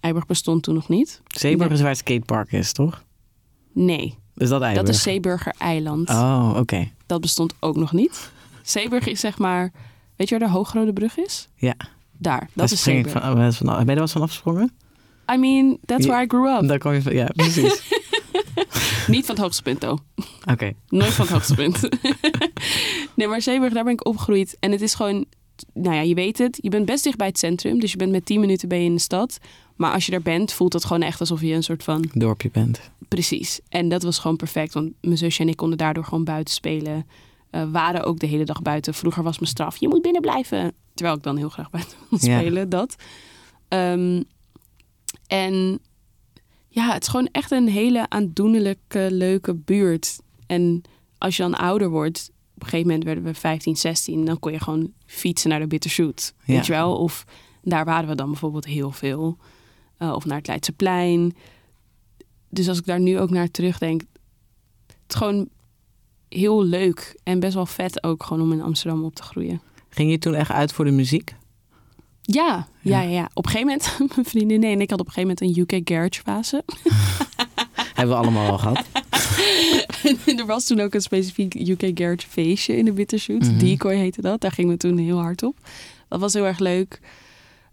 [0.00, 1.20] Eiburg bestond toen nog niet.
[1.26, 3.04] Zeeburg is waar het skatepark is, toch?
[3.72, 4.86] Nee, Is dat Eiburg?
[4.86, 6.08] dat is Zeeburger Eiland.
[6.08, 6.90] Oh, oké.
[7.06, 8.30] Dat bestond ook nog niet.
[8.62, 9.72] Zeeburg is zeg maar...
[10.16, 11.48] Weet je waar de Hoogrode Brug is?
[11.54, 11.74] Ja.
[11.78, 13.12] Daar, Daar dat is Zeeburg.
[13.12, 14.72] van, ben je er wel eens van afgesprongen?
[15.32, 16.68] I mean, that's where I grew up.
[16.68, 17.82] Daar kom je van, ja, precies.
[19.06, 19.98] Niet van het hoogste punt, though.
[20.50, 20.72] Oké.
[20.88, 21.88] Nooit van het hoogste punt.
[23.16, 24.56] nee, maar Zeeburg, daar ben ik opgegroeid.
[24.60, 25.26] En het is gewoon...
[25.74, 26.58] Nou ja, je weet het.
[26.62, 27.80] Je bent best dicht bij het centrum.
[27.80, 29.38] Dus je bent met 10 minuten ben je in de stad.
[29.76, 32.04] Maar als je daar bent, voelt het gewoon echt alsof je een soort van...
[32.12, 32.90] Dorpje bent.
[33.08, 33.60] Precies.
[33.68, 34.74] En dat was gewoon perfect.
[34.74, 37.06] Want mijn zusje en ik konden daardoor gewoon buiten spelen.
[37.50, 38.94] Eh, waren ook de hele dag buiten.
[38.94, 40.72] Vroeger was mijn straf, je moet binnen blijven.
[40.94, 42.38] Terwijl ik dan heel graag buiten wil Ja.
[42.38, 42.96] spelen, dat.
[43.68, 44.22] Ehm,
[45.26, 45.78] en
[46.68, 50.18] ja, het is gewoon echt een hele aandoenlijke, leuke buurt.
[50.46, 50.82] En
[51.18, 52.30] als je dan ouder wordt...
[52.60, 54.24] Op een gegeven moment werden we 15, 16.
[54.24, 56.34] Dan kon je gewoon fietsen naar de Bittershoot.
[56.44, 56.54] Ja.
[56.54, 56.96] Weet je wel?
[56.96, 57.24] Of
[57.62, 59.36] daar waren we dan bijvoorbeeld heel veel.
[59.96, 61.36] Eh, of naar het Leidseplein.
[62.48, 64.00] Dus als ik daar nu ook naar terugdenk...
[64.86, 65.48] Het is gewoon
[66.28, 67.20] heel leuk.
[67.22, 69.60] En best wel vet ook gewoon om in Amsterdam op te groeien.
[69.88, 71.34] Ging je toen echt uit voor de muziek?
[72.22, 73.08] Ja, ja, ja.
[73.10, 73.30] ja.
[73.34, 75.88] Op een gegeven moment, mijn vriendinnen en ik hadden op een gegeven moment een UK
[75.88, 76.64] Garage fase.
[77.94, 78.84] Hebben we allemaal al gehad.
[80.02, 83.40] En er was toen ook een specifiek UK Garage feestje in de Bittershoot.
[83.40, 83.58] Mhm.
[83.58, 84.40] Decoy heette dat.
[84.40, 85.56] Daar gingen we toen heel hard op.
[86.08, 87.00] Dat was heel erg leuk.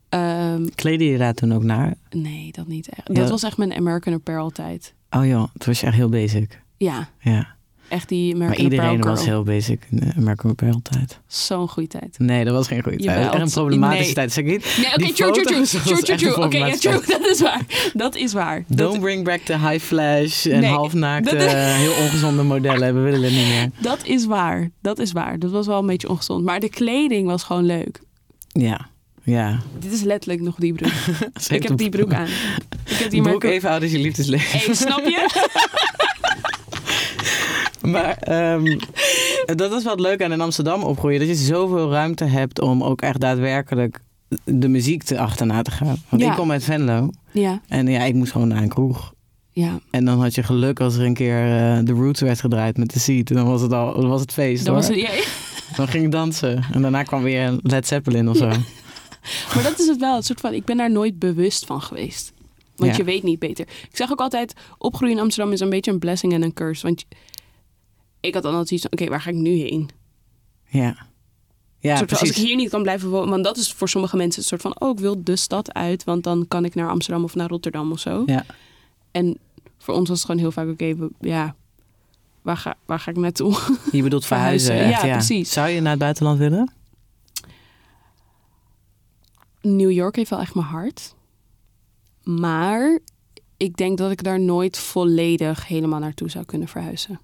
[0.09, 1.93] Ehm, Kleden je daar toen ook naar?
[2.09, 3.15] nee, dat niet echt.
[3.15, 4.93] Dat was echt mijn American Apparel tijd.
[5.09, 6.61] Oh joh, toen was je echt heel basic.
[6.77, 7.55] Ja, Ja.
[7.89, 9.33] Echt die Maar American iedereen Apparel was girl.
[9.33, 11.19] heel basic in de American Apparel tijd.
[11.27, 12.15] Zo'n goede tijd.
[12.19, 13.33] Nee, dat was geen goede tijd.
[13.33, 14.13] Echt een problematische nee.
[14.13, 14.31] tijd.
[14.33, 14.77] Zeg ik niet?
[14.77, 15.59] Nee, oké, Die true, true, true.
[15.59, 16.35] dat True, true, true.
[16.45, 17.01] Oké, true.
[17.19, 17.61] Dat is waar.
[17.93, 18.63] Dat is waar.
[18.67, 22.93] Dat, Don't bring back the high flash en Nee, halfnaakte, dat- heel ongezonde modellen.
[22.95, 23.69] We willen het niet meer.
[23.91, 24.69] dat is waar.
[24.81, 25.39] Dat is waar.
[25.39, 26.43] Dat was wel een beetje ongezond.
[26.45, 27.99] Maar de kleding was gewoon leuk.
[28.47, 28.89] Ja,
[29.23, 29.59] ja.
[29.79, 30.91] Dit is letterlijk nog die broek.
[31.57, 32.27] Ik heb die broek aan.
[32.85, 34.59] Ik heb die broek even oud als je liefdesleven.
[34.59, 35.29] Hey, snap je?
[37.81, 38.77] Maar ehm,
[39.55, 41.19] dat is wat leuk aan in Amsterdam opgroeien.
[41.19, 43.99] Dat je zoveel ruimte hebt om ook echt daadwerkelijk
[44.43, 45.95] de muziek te achterna te gaan.
[46.09, 46.29] Want Ja.
[46.31, 47.09] ik kom uit Venlo.
[47.31, 49.13] Ja, En ja, ik moest gewoon naar een kroeg.
[49.51, 49.79] ja.
[49.91, 52.93] En dan had je geluk als er een keer eh, de Roots werd gedraaid met
[52.93, 53.29] de Seat.
[53.29, 54.75] En dan was het al dan was het feest hoor.
[54.75, 55.09] was het, ja,
[55.75, 56.63] Dan ging ik dansen.
[56.73, 58.47] En daarna kwam weer Led Zeppelin of zo.
[59.53, 60.15] Maar dat is het wel.
[60.15, 62.31] Het soort van, ik ben daar nooit bewust van geweest.
[62.75, 62.97] Want Ja.
[62.97, 63.65] je weet niet beter.
[63.89, 66.85] Ik zeg ook altijd, opgroeien in Amsterdam is een beetje een blessing en een curse.
[66.85, 67.05] Want je-
[68.19, 69.89] ik had dan altijd iets van, oké, waar ga ik nu heen?
[70.65, 71.07] Ja.
[71.79, 72.43] Ja, soort van, als precies.
[72.43, 74.79] ik hier niet kan blijven wonen, want dat is voor sommige mensen een soort van,
[74.79, 77.91] oh, ik wil de stad uit, want dan kan ik naar Amsterdam of naar Rotterdam
[77.91, 78.23] of zo.
[78.25, 78.45] Ja.
[79.11, 79.37] En
[79.77, 81.55] voor ons was het gewoon heel vaak, oké, ja,
[82.41, 83.57] waar ga, waar ga ik naartoe?
[83.91, 84.67] Je bedoelt verhuizen.
[84.67, 85.51] Verhuizen, echt, ja, precies.
[85.51, 86.71] Zou je naar het buitenland willen?
[89.61, 91.15] New York heeft wel echt mijn hart.
[92.23, 92.99] Maar
[93.57, 97.19] ik denk dat ik daar nooit volledig helemaal naartoe zou kunnen verhuizen.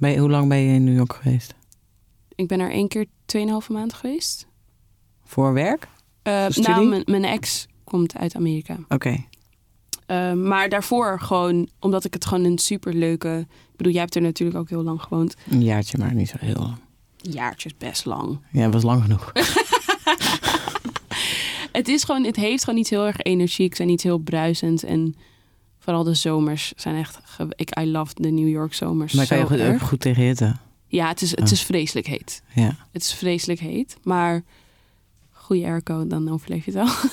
[0.00, 1.54] Ben je- hoe lang ben je in New York geweest?
[2.34, 4.46] Ik ben er één keer 2,5 maand geweest.
[5.24, 5.88] Voor werk?
[6.22, 8.78] Nou, mijn, mijn ex komt uit Amerika.
[8.88, 9.24] Oké.
[10.06, 13.46] Eh, maar daarvoor gewoon, omdat ik het gewoon een superleuke...
[13.48, 15.34] Ik bedoel, jij hebt er natuurlijk ook heel lang gewoond.
[15.50, 16.76] Een jaartje, maar niet zo heel lang.
[17.16, 18.38] Jaartjes best lang.
[18.52, 19.32] Ja, het was lang genoeg.
[21.72, 23.76] Het is gewoon, het heeft gewoon niet heel erg energiek.
[23.76, 24.82] zijn niet heel bruisend.
[24.82, 25.14] En
[25.80, 27.18] vooral de zomers zijn echt...
[27.56, 30.56] Ik, I love de New York zomers Maar kan je goed, ook goed tegen hitte?
[30.86, 32.42] Ja, het is, het is vreselijk heet.
[32.54, 32.76] Ja.
[32.90, 33.96] Het is vreselijk heet.
[34.02, 34.42] Maar
[35.30, 37.10] goede airco, dan overleef je het wel.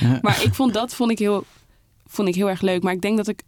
[0.00, 0.18] Ja.
[0.22, 1.44] Maar ik vond dat vond ik heel,
[2.06, 2.82] vond ik heel erg leuk.
[2.82, 3.42] Maar ik denk dat ik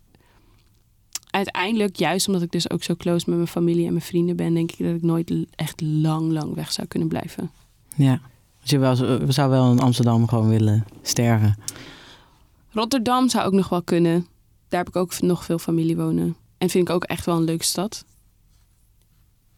[1.30, 4.54] uiteindelijk, juist omdat ik dus ook zo close met mijn familie en mijn vrienden ben,
[4.54, 7.50] denk ik dat ik nooit echt lang, lang weg zou kunnen blijven.
[7.96, 8.20] ja.
[8.60, 8.96] Dus je wel,
[9.32, 11.56] zou wel in Amsterdam gewoon willen sterven.
[12.74, 14.26] Rotterdam zou ook nog wel kunnen.
[14.68, 16.36] Daar heb ik ook nog veel familie wonen.
[16.58, 18.04] En vind ik ook echt wel een leuke stad.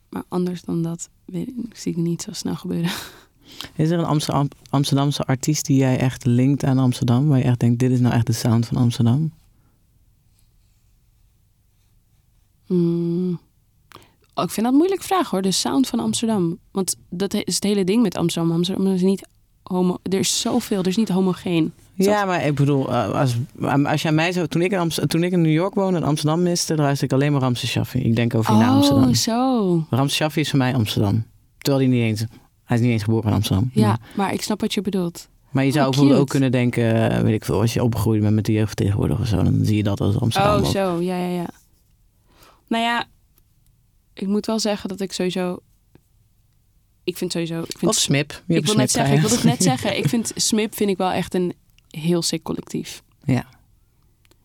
[0.08, 2.90] Maar anders dan dat weet ik, zie ik niet zo snel gebeuren.
[3.76, 7.28] Is er een Amsterdam, Amsterdamse artiest die jij echt linkt aan Amsterdam?
[7.28, 9.32] Waar je echt denkt, dit is nou echt de sound van Amsterdam?
[12.66, 13.40] Hmm.
[14.34, 15.42] Oh, ik vind dat een moeilijke vraag hoor.
[15.42, 16.58] De sound van Amsterdam.
[16.70, 18.52] Want dat is het hele ding met Amsterdam.
[18.52, 19.28] Amsterdam is niet
[19.68, 19.98] homo.
[20.02, 20.78] Er is zoveel.
[20.78, 21.72] Er is niet homogeen.
[21.94, 23.36] Ja, maar ik bedoel, eh, als,
[23.84, 24.46] als je aan mij zo...
[24.46, 27.20] Toen ik in, toen ik in New York woonde en Amsterdam miste, dan luisterde ik
[27.20, 27.98] alleen maar Ramses Shaffi.
[27.98, 29.08] Ik denk over je naar Amsterdam.
[29.08, 30.06] Oh, zo.
[30.08, 31.24] Shaffi is voor mij Amsterdam.
[31.58, 32.24] Terwijl hij niet eens...
[32.64, 33.70] Hij is niet eens geboren in Amsterdam.
[33.72, 35.28] Ja, maar ik snap wat je bedoelt.
[35.50, 38.20] Maar je zou Oh, bijvoorbeeld ook kunnen denken, eh, weet ik veel, als je opgegroeid
[38.20, 40.52] bent met de jeugd tegenwoordig of zo, dan zie je dat als Amsterdam.
[40.52, 40.72] Oh, ook.
[40.72, 41.00] zo.
[41.00, 41.46] Ja, ja, ja.
[42.68, 43.04] Nou ja,
[44.14, 45.58] ik moet wel zeggen dat ik sowieso...
[47.06, 47.60] Ik vind sowieso...
[47.60, 48.42] Ik vind Of Smip.
[48.46, 49.96] Je ik wil net zeggen, ik wil het net zeggen.
[49.96, 51.52] Ik vind Smip vind ik wel echt een
[51.90, 53.02] heel sick collectief.
[53.24, 53.46] Ja.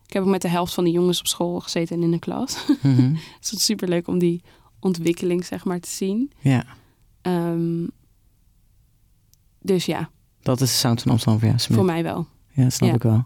[0.07, 2.19] Ik heb ook met de helft van de jongens op school gezeten en in de
[2.19, 2.57] klas.
[2.81, 3.13] Mhm.
[3.39, 4.41] het is super leuk om die
[4.79, 6.31] ontwikkeling zeg maar te zien.
[6.39, 6.65] Ja,
[7.21, 7.85] Ehm,
[9.61, 10.09] dus ja,
[10.41, 11.77] dat is de sound van Amsterdam voor jou, Smip.
[11.77, 12.27] voor mij wel.
[12.51, 12.95] Ja, snap Ja.
[12.95, 13.25] ik wel.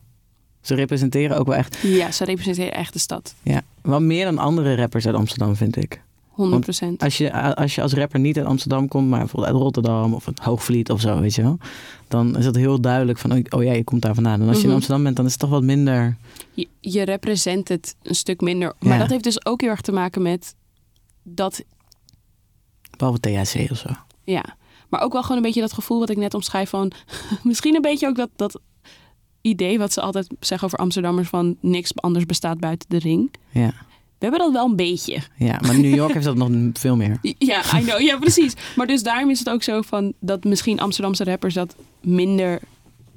[0.62, 3.36] Ze representeren ook wel echt, Ja, ze representeren echt de stad.
[3.44, 6.02] ja, wel meer dan andere rappers uit Amsterdam, vind ik.
[6.36, 7.04] 100 procent.
[7.04, 10.26] Als je, als je als rapper niet uit Amsterdam komt, maar bijvoorbeeld uit Rotterdam of
[10.26, 11.58] het Hoogvliet of zo, weet je wel.
[12.08, 14.42] Dan is het heel duidelijk van, oh, oh ja, je komt daar vandaan.
[14.42, 14.76] En als je in Mhm.
[14.76, 16.18] Amsterdam bent, dan is het toch wat minder...
[16.54, 18.74] Je, je represent het een stuk minder.
[18.80, 19.00] Maar Ja.
[19.00, 20.56] dat heeft dus ook heel erg te maken met
[21.24, 21.64] dat,
[22.98, 23.90] Behalve THC of zo.
[24.24, 24.44] ja.
[24.90, 26.92] Maar ook wel gewoon een beetje dat gevoel wat ik net omschrijf van...
[27.44, 28.60] misschien een beetje ook dat, dat
[29.42, 31.58] idee wat ze altijd zeggen over Amsterdammers van...
[31.62, 33.34] niks anders bestaat buiten de ring.
[33.52, 33.74] Ja,
[34.30, 35.18] hebben dat wel een beetje.
[35.38, 35.60] ja.
[35.62, 37.18] maar New York heeft dat nog veel meer.
[37.22, 38.00] Ja, I know.
[38.00, 38.54] Ja, precies.
[38.76, 42.60] Maar dus daarom is het ook zo van dat misschien Amsterdamse rappers dat minder,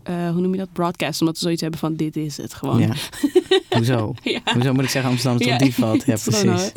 [0.03, 2.81] eh, hoe noem je dat, broadcast, omdat ze zoiets hebben van dit is het gewoon.
[2.81, 2.93] Ja.
[3.77, 4.15] Hoezo?
[4.23, 4.41] Ja.
[4.53, 6.05] Hoezo moet ik zeggen Amsterdam is Ja, op die valt?
[6.05, 6.73] Ja, precies.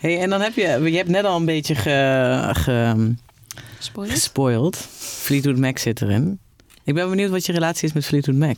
[0.00, 3.12] Hey, en dan heb je, je hebt net al een beetje ge, ge,
[3.78, 4.76] gespoild.
[4.98, 6.38] Fleetwood Mac zit erin.
[6.84, 8.56] Ik ben benieuwd wat je relatie is met Fleetwood Mac.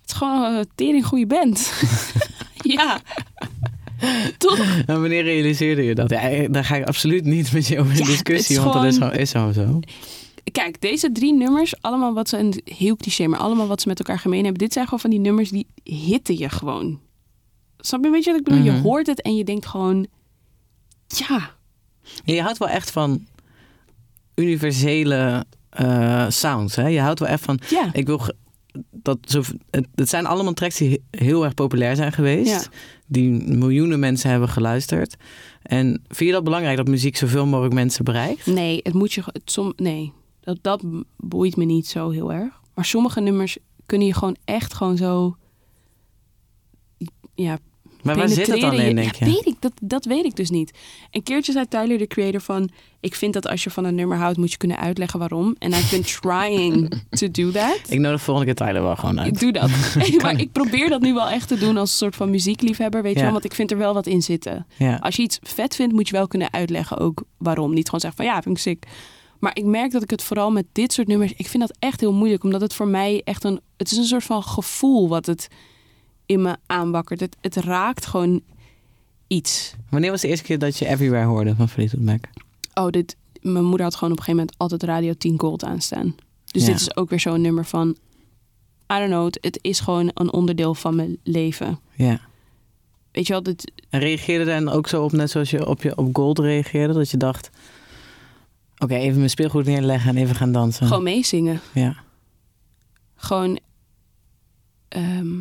[0.00, 1.72] Het is gewoon een tering goede band.
[2.78, 3.00] ja.
[4.38, 4.58] Toch?
[4.86, 6.10] En wanneer realiseerde je dat?
[6.10, 8.96] Ja, daar ga ik absoluut niet met je over in Ja, discussie, want dat is
[8.96, 9.80] gewoon- zo zo.
[10.52, 13.98] Kijk, deze drie nummers, allemaal wat ze, een heel cliché, maar allemaal wat ze met
[13.98, 14.58] elkaar gemeen hebben.
[14.58, 17.00] Dit zijn gewoon van die nummers die hitten je gewoon.
[17.78, 18.60] Snap je, weet je wat ik bedoel?
[18.64, 18.74] Mhm.
[18.74, 20.06] Je hoort het en je denkt gewoon,
[21.06, 21.50] ja,
[22.24, 23.26] Ja, je houdt wel echt van
[24.34, 26.76] universele eh, sounds.
[26.76, 26.86] Hè?
[26.86, 27.60] Je houdt wel echt van.
[27.70, 27.88] ja.
[27.92, 28.20] Ik wil
[28.90, 29.42] dat zo.
[29.70, 32.50] Het, het zijn allemaal tracks die he- heel erg populair zijn geweest.
[32.50, 32.62] Ja.
[33.06, 35.16] Die miljoenen mensen hebben geluisterd.
[35.62, 38.46] En vind je dat belangrijk dat muziek zoveel mogelijk mensen bereikt?
[38.46, 39.22] Nee, het moet je.
[39.26, 40.84] Het som, nee, dat, dat
[41.16, 42.60] boeit me niet zo heel erg.
[42.74, 45.36] Maar sommige nummers kunnen je gewoon echt gewoon zo.
[47.34, 47.58] Ja,
[48.02, 49.32] Maar waar zit het dan in, je- denk ja, je?
[49.32, 50.78] weet ik, dat, dat weet ik dus niet.
[51.10, 52.70] Een keertje zei Tyler, de creator, van...
[53.00, 55.56] Ik vind dat als je van een nummer houdt, moet je kunnen uitleggen waarom.
[55.58, 57.80] En I've been trying to do that.
[57.88, 59.28] Ik nodig volgende keer Tyler wel gewoon uit.
[59.28, 59.70] Ik doe dat.
[60.22, 63.12] maar ik probeer dat nu wel echt te doen als een soort van muziekliefhebber, weet
[63.12, 63.24] je Ja.
[63.24, 63.32] wel.
[63.32, 64.66] Want ik vind er wel wat in zitten.
[64.76, 64.96] Ja.
[64.96, 67.74] Als je iets vet vindt, moet je wel kunnen uitleggen ook waarom.
[67.74, 68.84] Niet gewoon zeggen van ja, vind ik sick.
[69.38, 71.32] Maar ik merk dat ik het vooral met dit soort nummers...
[71.36, 73.60] Ik vind dat echt heel moeilijk, omdat het voor mij echt een...
[73.76, 75.48] Het is een soort van gevoel wat het
[76.26, 77.20] in me aanwakkert.
[77.20, 78.40] Het, het raakt gewoon
[79.26, 79.74] iets.
[79.90, 82.24] Wanneer was de eerste keer dat je Everywhere hoorde van Fleetwood Mac?
[82.74, 83.16] Oh, dit...
[83.40, 86.14] Mijn moeder had gewoon op een gegeven moment altijd Radio 10 Gold aanstaan.
[86.44, 86.68] Dus Ja.
[86.72, 87.88] dit is ook weer zo'n nummer van...
[88.92, 91.78] I don't know, het, is gewoon een onderdeel van mijn leven.
[91.94, 92.20] Ja.
[93.12, 95.82] Weet je wel, dit, En reageerde er dan ook zo op, net zoals je op,
[95.82, 96.94] je op Gold reageerde?
[96.94, 97.50] Dat je dacht,
[98.78, 100.86] oké, even mijn speelgoed neerleggen en even gaan dansen.
[100.86, 101.60] gewoon meezingen.
[101.74, 101.96] Ja.
[103.14, 103.58] gewoon.
[104.88, 105.40] ehm,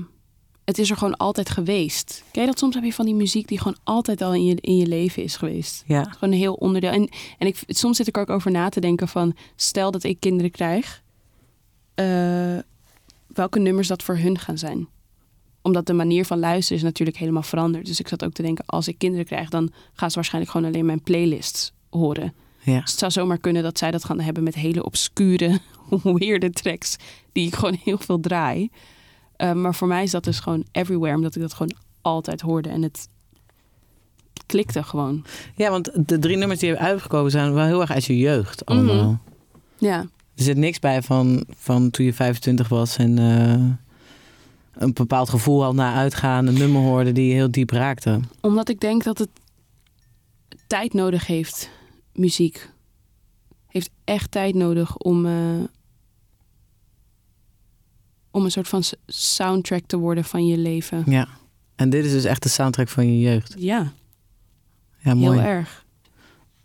[0.72, 2.24] het is er gewoon altijd geweest.
[2.32, 4.55] Ken je dat soms heb je van die muziek die gewoon altijd al in je,
[4.61, 5.84] in je leven is geweest?
[5.88, 6.03] Ja.
[6.03, 6.91] Gewoon een heel onderdeel.
[6.91, 9.36] En, en ik, soms zit ik er ook over na te denken van...
[9.55, 11.01] stel dat ik kinderen krijg...
[11.93, 12.57] eh,
[13.28, 14.88] welke nummers dat voor hun gaan zijn.
[15.61, 17.86] Omdat de manier van luisteren is natuurlijk helemaal veranderd.
[17.86, 19.49] Dus ik zat ook te denken, als ik kinderen krijg...
[19.49, 22.34] dan gaan ze waarschijnlijk gewoon alleen mijn playlists horen.
[22.63, 22.80] Ja.
[22.80, 25.59] Dus het zou zomaar kunnen dat zij dat gaan hebben met hele obscure,
[26.03, 26.95] weirde tracks
[27.32, 28.69] die ik gewoon heel veel draai.
[29.42, 32.70] Uh, maar voor mij is dat dus gewoon everywhere, omdat ik dat gewoon altijd hoorde
[32.70, 33.08] en het
[34.46, 35.24] klikte gewoon.
[35.56, 38.66] ja, want de drie nummers die hebben uitgekomen zijn wel heel erg uit je jeugd
[38.66, 39.04] allemaal.
[39.06, 39.16] Mhm.
[39.86, 40.00] Ja,
[40.36, 45.64] Er zit niks bij van, van toen je 25 was en eh, een bepaald gevoel
[45.64, 48.20] had na uitgaan, een nummer hoorde die je heel diep raakte.
[48.42, 49.30] omdat ik denk dat het
[50.68, 51.70] tijd nodig heeft,
[52.14, 52.70] muziek.
[53.68, 55.64] Heeft echt tijd nodig om, uh,
[58.32, 61.03] om een soort van soundtrack te worden van je leven.
[61.05, 61.27] Ja.
[61.75, 63.55] En dit is dus echt de soundtrack van je jeugd.
[63.57, 63.91] Ja,
[64.99, 65.39] Ja, mooi.
[65.39, 65.86] heel erg.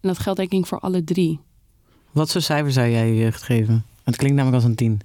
[0.01, 1.41] En dat geldt denk ik voor alle drie.
[2.13, 3.85] Wat voor cijfer zou jij je jeugd geven?
[4.05, 5.01] Het klinkt namelijk als een tien.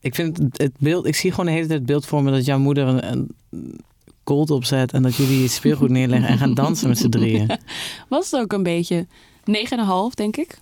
[0.00, 2.44] Ik vind het, beeld, ik zie gewoon de hele tijd het beeld voor me dat
[2.44, 3.30] jouw moeder een, een
[4.24, 7.50] cold opzet en dat jullie het speelgoed neerleggen en gaan dansen met z'n drieën.
[8.08, 9.06] Was het ook een beetje
[9.50, 9.54] 9,5
[10.14, 10.58] denk ik.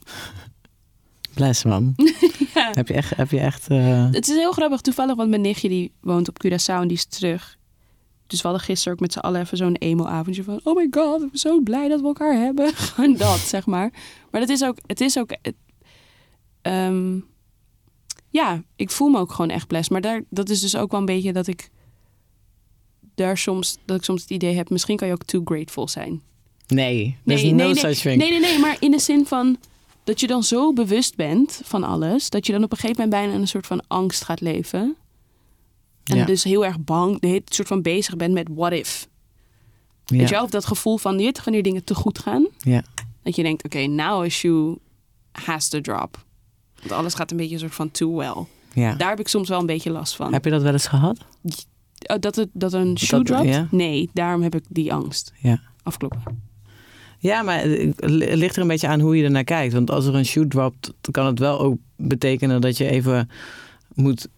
[1.35, 1.95] Bless man.
[2.55, 2.71] Ja.
[2.73, 5.69] Heb je echt, heb je echt eh, Het is heel grappig toevallig, want mijn nichtje
[5.69, 7.57] die woont op Curaçao en die is terug.
[8.27, 10.61] Dus we hadden gisteren ook met z'n allen even zo'n emo-avondje van...
[10.65, 12.75] Oh my god, ik ben zo blij dat we elkaar hebben.
[12.75, 13.93] Gewoon dat, zeg maar.
[14.31, 14.77] Maar dat is ook...
[14.87, 15.55] Het is ook het-
[16.63, 17.19] ehm,
[18.31, 19.91] ja, ik voel me ook gewoon echt blessed.
[19.93, 21.71] Maar daar, dat is dus ook wel een beetje dat ik...
[23.15, 24.71] Daar soms, dat ik soms het idee heb...
[24.71, 26.23] Misschien kan je ook too grateful zijn.
[26.67, 28.17] Nee, there's Nee, no nee, nee.
[28.17, 29.57] Nee, nee, nee, maar in de zin van
[30.05, 33.21] dat je dan zo bewust bent van alles, dat je dan op een gegeven moment
[33.23, 34.97] bijna in een soort van angst gaat leven.
[36.05, 36.25] En Ja.
[36.25, 39.09] dus heel erg bang, de hele tijd soort van bezig bent met what if.
[40.05, 40.17] ja.
[40.17, 42.47] Weet je wel, of dat gevoel van, toch wanneer dingen te goed gaan?
[42.59, 42.83] Ja.
[43.23, 44.79] Dat je denkt, oké, now a shoe
[45.33, 46.25] has to drop.
[46.79, 48.45] Want alles gaat een beetje een soort van too well.
[48.73, 48.95] ja.
[48.95, 50.33] Daar heb ik soms wel een beetje last van.
[50.33, 51.19] Heb je dat wel eens gehad?
[52.07, 53.49] Oh, dat, het, dat een shoe Dat- dropt?
[53.55, 53.69] ja?
[53.71, 55.33] Nee, daarom heb ik die angst.
[55.39, 55.61] Ja.
[55.83, 56.23] Afkloppen.
[57.25, 59.73] Ja, maar het ligt er een beetje aan hoe je ernaar kijkt.
[59.73, 63.31] Want als er een shoot dropt, kan het wel ook betekenen dat je even
[63.95, 64.29] moet,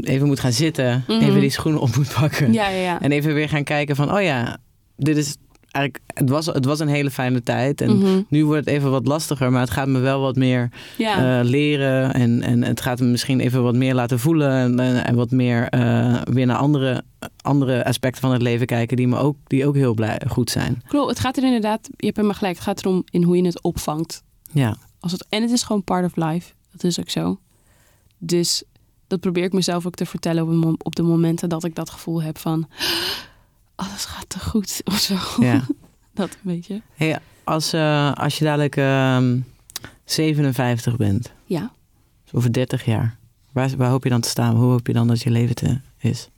[0.00, 1.04] even moet gaan zitten.
[1.06, 1.20] Mhm.
[1.20, 2.52] Even die schoenen op moet pakken.
[2.52, 3.00] Ja, ja, ja.
[3.00, 4.58] En even weer gaan kijken van, oh ja,
[4.96, 5.36] dit is
[5.78, 7.80] eigenlijk, het was, het was een hele fijne tijd.
[7.80, 8.22] En Mhm.
[8.28, 11.38] nu wordt het even wat lastiger, maar het gaat me wel wat meer ja.
[11.40, 12.14] eh, leren.
[12.14, 14.50] En, en het gaat me misschien even wat meer laten voelen.
[14.50, 17.02] En, en, en wat meer eh, weer naar andere,
[17.42, 20.82] andere aspecten van het leven kijken die, me ook, die ook heel blij, goed zijn.
[20.88, 23.44] Klopt, het gaat er inderdaad, je hebt helemaal gelijk, het gaat erom in hoe je
[23.44, 24.22] het opvangt.
[24.52, 27.38] Ja, Als het, en het is gewoon part of life, dat is ook zo.
[28.18, 28.62] Dus
[29.06, 32.22] dat probeer ik mezelf ook te vertellen op, op de momenten dat ik dat gevoel
[32.22, 32.68] heb van
[33.78, 35.16] alles gaat te goed of zo.
[35.40, 35.66] ja.
[36.14, 36.82] Dat een beetje.
[36.94, 39.38] Hey, als, eh, als je dadelijk ehm
[40.04, 41.72] 57 bent, Ja.
[42.24, 43.18] dus over 30 jaar,
[43.52, 44.56] waar, waar hoop je dan te staan?
[44.56, 46.28] Hoe hoop je dan dat je leven te, is?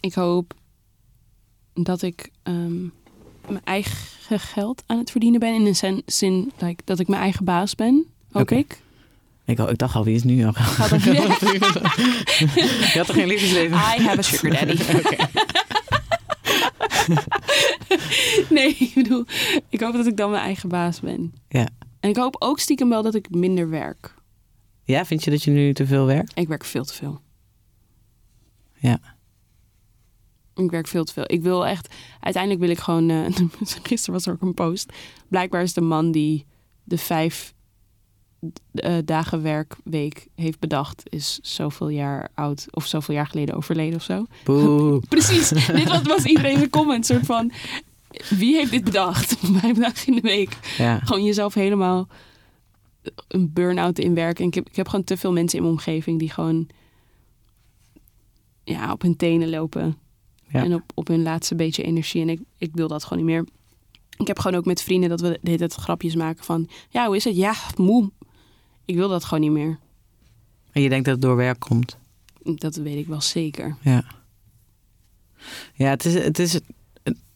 [0.00, 0.54] Ik hoop
[1.74, 2.82] dat ik ehm,
[3.48, 5.54] mijn eigen geld aan het verdienen ben.
[5.54, 8.80] In de zin, zin like, dat ik mijn eigen baas ben, hoop ik.
[9.46, 10.52] Ik, ik dacht al, wie is nu al?
[10.52, 13.76] Gaat dat- je had toch geen liefdesleven?
[13.76, 14.82] I have a sugar daddy.
[18.54, 19.24] nee, ik bedoel,
[19.68, 21.32] ik hoop dat ik dan mijn eigen baas ben.
[21.48, 21.68] Ja.
[22.00, 24.14] En ik hoop ook stiekem wel dat ik minder werk.
[24.84, 26.32] Ja, vind je dat je nu te veel werkt?
[26.38, 27.20] Ik werk veel te veel.
[28.74, 28.98] Ja.
[30.54, 31.24] Ik werk veel te veel.
[31.26, 31.94] Ik wil echt...
[32.20, 33.10] Uiteindelijk wil ik gewoon...
[33.10, 33.26] eh,
[33.82, 34.92] gisteren was er ook een post.
[35.28, 36.46] Blijkbaar is de man die
[36.84, 37.54] de vijf
[38.72, 41.02] eh, dagen werkweek heeft bedacht...
[41.04, 44.26] is zoveel jaar oud of zoveel jaar geleden overleden of zo.
[44.44, 45.00] Boe.
[45.08, 45.48] Precies.
[45.48, 47.06] dit was, was iedereen de comment.
[47.06, 47.52] soort van...
[48.28, 49.36] Wie heeft dit bedacht?
[49.60, 50.58] Vijf dagen in de week.
[50.78, 50.98] Ja.
[50.98, 52.08] Gewoon jezelf helemaal
[53.28, 54.42] een burn-out in werken.
[54.42, 56.68] En ik heb, ik heb gewoon te veel mensen in mijn omgeving die gewoon
[58.64, 59.98] ja, op hun tenen lopen.
[60.48, 60.64] Ja.
[60.64, 62.22] En op, op hun laatste beetje energie.
[62.22, 63.44] En ik, ik wil dat gewoon niet meer.
[64.16, 66.68] Ik heb gewoon ook met vrienden dat we de hele tijd grapjes maken van...
[66.88, 67.36] Ja, hoe is het?
[67.36, 68.10] Ja, moe.
[68.86, 69.78] Ik wil dat gewoon niet meer.
[70.72, 71.96] En je denkt dat het door werk komt?
[72.42, 73.76] Dat weet ik wel zeker.
[73.80, 74.04] Ja.
[75.74, 76.60] Ja, het is, het is,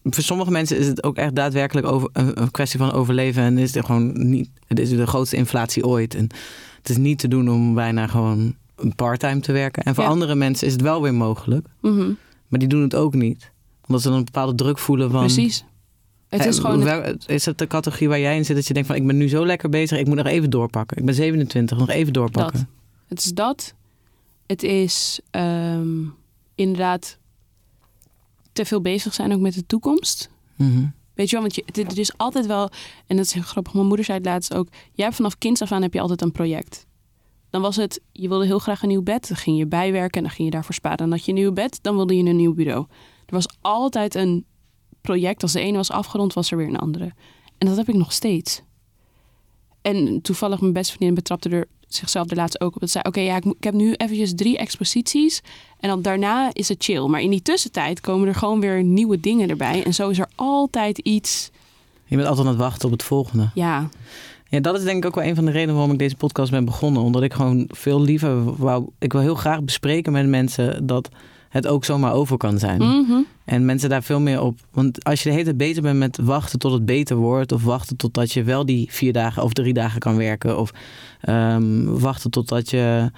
[0.02, 3.42] voor sommige mensen is het ook echt daadwerkelijk over, een, kwestie van overleven.
[3.42, 6.14] En is er gewoon niet, het is de grootste inflatie ooit.
[6.14, 6.28] En
[6.78, 8.54] het is niet te doen om bijna gewoon
[8.96, 9.82] parttime te werken.
[9.82, 10.10] En voor Ja.
[10.10, 11.66] andere mensen is het wel weer mogelijk.
[11.80, 12.12] Mhm,
[12.48, 13.50] Maar die doen het ook niet.
[13.86, 15.20] Omdat ze dan een bepaalde druk voelen van...
[15.20, 15.64] Precies.
[16.30, 16.84] Het is gewoon...
[16.84, 18.96] wel- Is het de categorie waar jij in zit dat je denkt van...
[18.98, 20.96] ik ben nu zo lekker bezig, ik moet nog even doorpakken.
[20.96, 22.58] Ik ben 27, nog even doorpakken.
[22.58, 22.66] Dat.
[23.08, 23.74] Het is dat.
[24.46, 25.88] Het is ehm,
[26.54, 27.18] inderdaad
[28.52, 30.30] te veel bezig zijn ook met de toekomst.
[30.56, 30.86] Mhm.
[31.14, 32.70] Weet je wel, want je, het, er is altijd wel,
[33.06, 35.62] en dat is heel grappig, mijn moeder zei het laatst ook, jij hebt vanaf kinds
[35.62, 36.86] af aan heb je altijd een project.
[37.50, 40.22] Dan was het, je wilde heel graag een nieuw bed, dan ging je bijwerken en
[40.22, 40.98] dan ging je daarvoor sparen.
[40.98, 42.86] Dan had je een nieuw bed, dan wilde je een nieuw bureau.
[43.26, 44.44] Er was altijd een
[45.00, 47.12] project, als de ene was afgerond, was er weer een andere.
[47.58, 48.62] En dat heb ik nog steeds.
[49.82, 52.80] En toevallig mijn beste vriendin betrapte er zichzelf er laatst ook op.
[52.80, 55.42] Dat zei, oké, ja, ik, ik heb nu eventjes drie exposities.
[55.80, 57.06] En dan daarna is het chill.
[57.06, 59.84] Maar in die tussentijd komen er gewoon weer nieuwe dingen erbij.
[59.84, 61.50] En zo is er altijd iets,
[62.04, 63.50] Je bent altijd aan het wachten op het volgende.
[63.54, 63.88] ja,
[64.48, 66.50] Ja, dat is denk ik ook wel een van de redenen waarom ik deze podcast
[66.50, 67.02] ben begonnen.
[67.02, 68.86] Omdat ik gewoon veel liever wou...
[68.98, 71.08] Ik wil heel graag bespreken met mensen dat
[71.50, 72.78] het ook zomaar over kan zijn.
[72.82, 73.20] Mhm.
[73.44, 74.58] En mensen daar veel meer op...
[74.72, 77.52] Want als je de hele tijd bezig bent met wachten tot het beter wordt...
[77.52, 80.58] of wachten totdat je wel die vier dagen of drie dagen kan werken...
[80.58, 80.70] of
[81.20, 83.10] ehm, wachten totdat je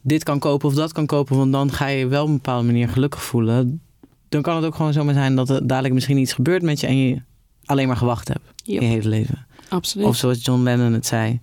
[0.00, 1.36] dit kan kopen of dat kan kopen...
[1.36, 3.80] want dan ga je je wel op een bepaalde manier gelukkig voelen...
[4.28, 6.86] dan kan het ook gewoon zomaar zijn dat er dadelijk misschien iets gebeurt met je...
[6.86, 7.22] en je
[7.64, 9.46] alleen maar gewacht hebt Yep, je hele leven.
[9.68, 10.06] absoluut.
[10.06, 11.40] Of zoals John Lennon het zei: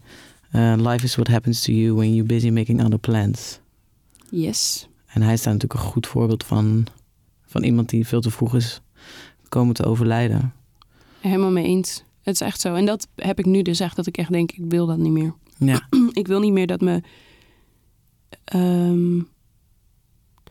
[0.55, 3.59] uh, Life is what happens to you when you're busy making other plans.
[4.29, 4.87] yes.
[5.17, 6.85] En hij is daar natuurlijk een goed voorbeeld van,
[7.45, 8.81] van iemand die veel te vroeg is
[9.49, 10.53] komen te overlijden.
[11.19, 12.03] Helemaal mee eens.
[12.21, 12.75] Het is echt zo.
[12.75, 15.11] En dat heb ik nu dus echt, dat ik echt denk, ik wil dat niet
[15.11, 15.33] meer.
[15.57, 15.87] Ja,
[16.21, 17.01] ik wil niet meer dat me...
[18.43, 19.21] ehm,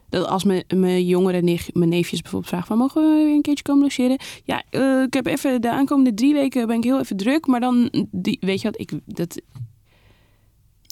[0.09, 2.79] dat als mijn, mijn jongere nicht, mijn neefjes bijvoorbeeld vragen van...
[2.79, 4.19] mogen we weer een keertje komen logeren?
[4.45, 7.47] Ja, eh, ik heb even de aankomende drie weken ben ik heel even druk.
[7.47, 9.41] Maar dan, die, weet je wat, ik, dat,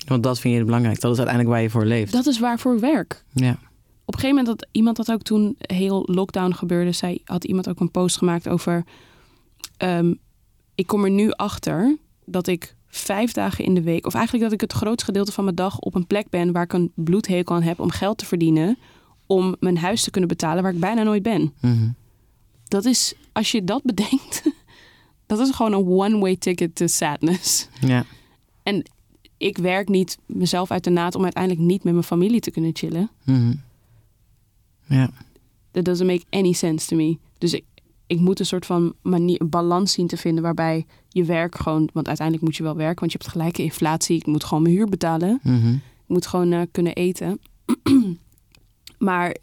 [0.07, 1.01] want dat vind je het belangrijk.
[1.01, 2.13] Dat is uiteindelijk waar je voor leeft.
[2.13, 3.25] dat is waarvoor ik werk.
[3.33, 3.51] Ja.
[4.07, 7.69] Op een gegeven moment had iemand dat ook toen heel lockdown gebeurde, zei, had iemand
[7.69, 8.85] ook een post gemaakt over.
[9.77, 10.15] ehm,
[10.75, 14.53] ik kom er nu achter dat ik vijf dagen in de week, of eigenlijk dat
[14.53, 17.55] ik het grootste gedeelte van mijn dag op een plek ben waar ik een bloedhekel
[17.55, 18.79] aan heb om geld te verdienen,
[19.27, 21.53] om mijn huis te kunnen betalen waar ik bijna nooit ben.
[21.61, 21.89] Mhm.
[22.69, 24.43] Dat is, als je dat bedenkt,
[25.27, 27.69] dat is gewoon een one-way ticket to sadness.
[27.81, 28.05] ja.
[28.63, 28.83] En
[29.45, 32.71] ik werk niet mezelf uit de naad om uiteindelijk niet met mijn familie te kunnen
[32.75, 33.11] chillen.
[33.25, 33.55] Mhm.
[34.89, 35.11] Ja.
[35.71, 37.19] That doesn't make any sense to me.
[37.39, 37.65] Dus ik,
[38.07, 41.89] ik moet een soort van manier, een balans zien te vinden waarbij je werk gewoon,
[41.93, 44.17] want uiteindelijk moet je wel werken, want je hebt gelijke inflatie.
[44.17, 45.41] Ik moet gewoon mijn huur betalen.
[45.43, 45.73] Mhm.
[45.75, 47.41] Ik moet gewoon eh, kunnen eten.
[48.99, 49.37] maar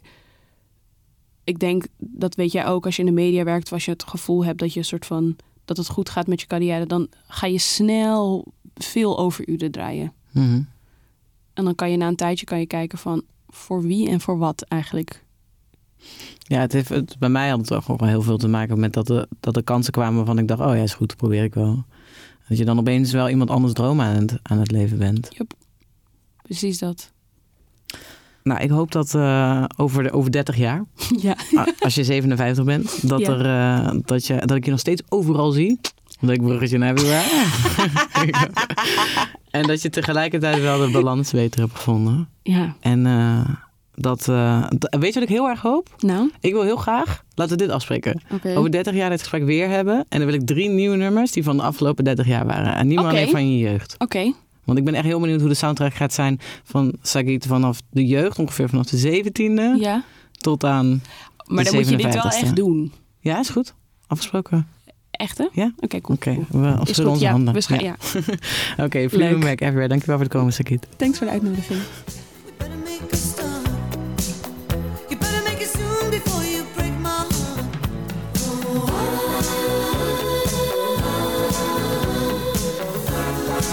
[1.44, 4.04] ik denk, dat weet jij ook, als je in de media werkt, als je het
[4.04, 7.08] gevoel hebt dat je een soort van dat het goed gaat met je carrière, dan
[7.26, 10.12] ga je snel veel overuren draaien.
[10.30, 10.62] Mhm.
[11.54, 14.38] En dan kan je na een tijdje kan je kijken van voor wie en voor
[14.38, 15.24] wat eigenlijk.
[16.38, 18.92] Ja, het heeft het, bij mij had het toch wel heel veel te maken met
[18.92, 21.54] dat de, dat de kansen kwamen waarvan ik dacht, oh ja, is goed, probeer ik
[21.54, 21.84] wel.
[22.48, 25.28] Dat je dan opeens wel iemand anders droom aan het, aan het leven bent.
[26.42, 27.12] Precies dat.
[28.42, 30.84] Nou, ik hoop dat eh, over, de, over 30 jaar,
[31.20, 31.36] Ja.
[31.78, 33.28] als je 57 bent, dat, Ja.
[33.28, 33.44] er,
[33.94, 35.80] eh, dat, je, dat ik je nog steeds overal zie.
[36.30, 36.98] Ik bruggetje naar heb.
[39.50, 42.28] en dat je tegelijkertijd wel de balans beter hebt gevonden.
[42.42, 42.74] Ja.
[42.80, 43.48] En eh,
[43.94, 45.94] dat, eh, weet je wat ik heel erg hoop?
[45.98, 48.20] Nou, Ik wil heel graag, laten we dit afspreken.
[48.44, 50.04] Over 30 jaar dit gesprek weer hebben.
[50.08, 52.74] En dan wil ik drie nieuwe nummers die van de afgelopen 30 jaar waren.
[52.74, 53.16] En niet meer Oké.
[53.16, 53.94] alleen van je jeugd.
[53.98, 54.32] Oké.
[54.64, 58.06] Want ik ben echt heel benieuwd hoe de soundtrack gaat zijn van Sagit vanaf de
[58.06, 60.02] jeugd, ongeveer vanaf de 17e Ja.
[60.38, 61.02] tot aan.
[61.46, 62.42] Maar dan moet je dit wel 57ste.
[62.42, 62.92] echt doen.
[63.20, 63.74] Ja, is goed.
[64.06, 64.66] Afgesproken.
[65.12, 65.46] Echt hè?
[65.52, 65.72] Ja?
[65.76, 66.16] Oké, okay, cool.
[66.16, 66.60] Oké, okay.
[66.60, 67.54] we afschudden onze ja, handen.
[67.68, 67.80] Ja.
[67.80, 67.96] ja.
[68.72, 69.88] Oké, okay, Fleetwood Mac Everywhere.
[69.88, 70.86] Dankjewel voor het komen, Sakit.
[70.96, 71.80] Thanks voor de uitnodiging.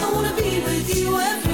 [0.02, 1.49] I wanna be with you every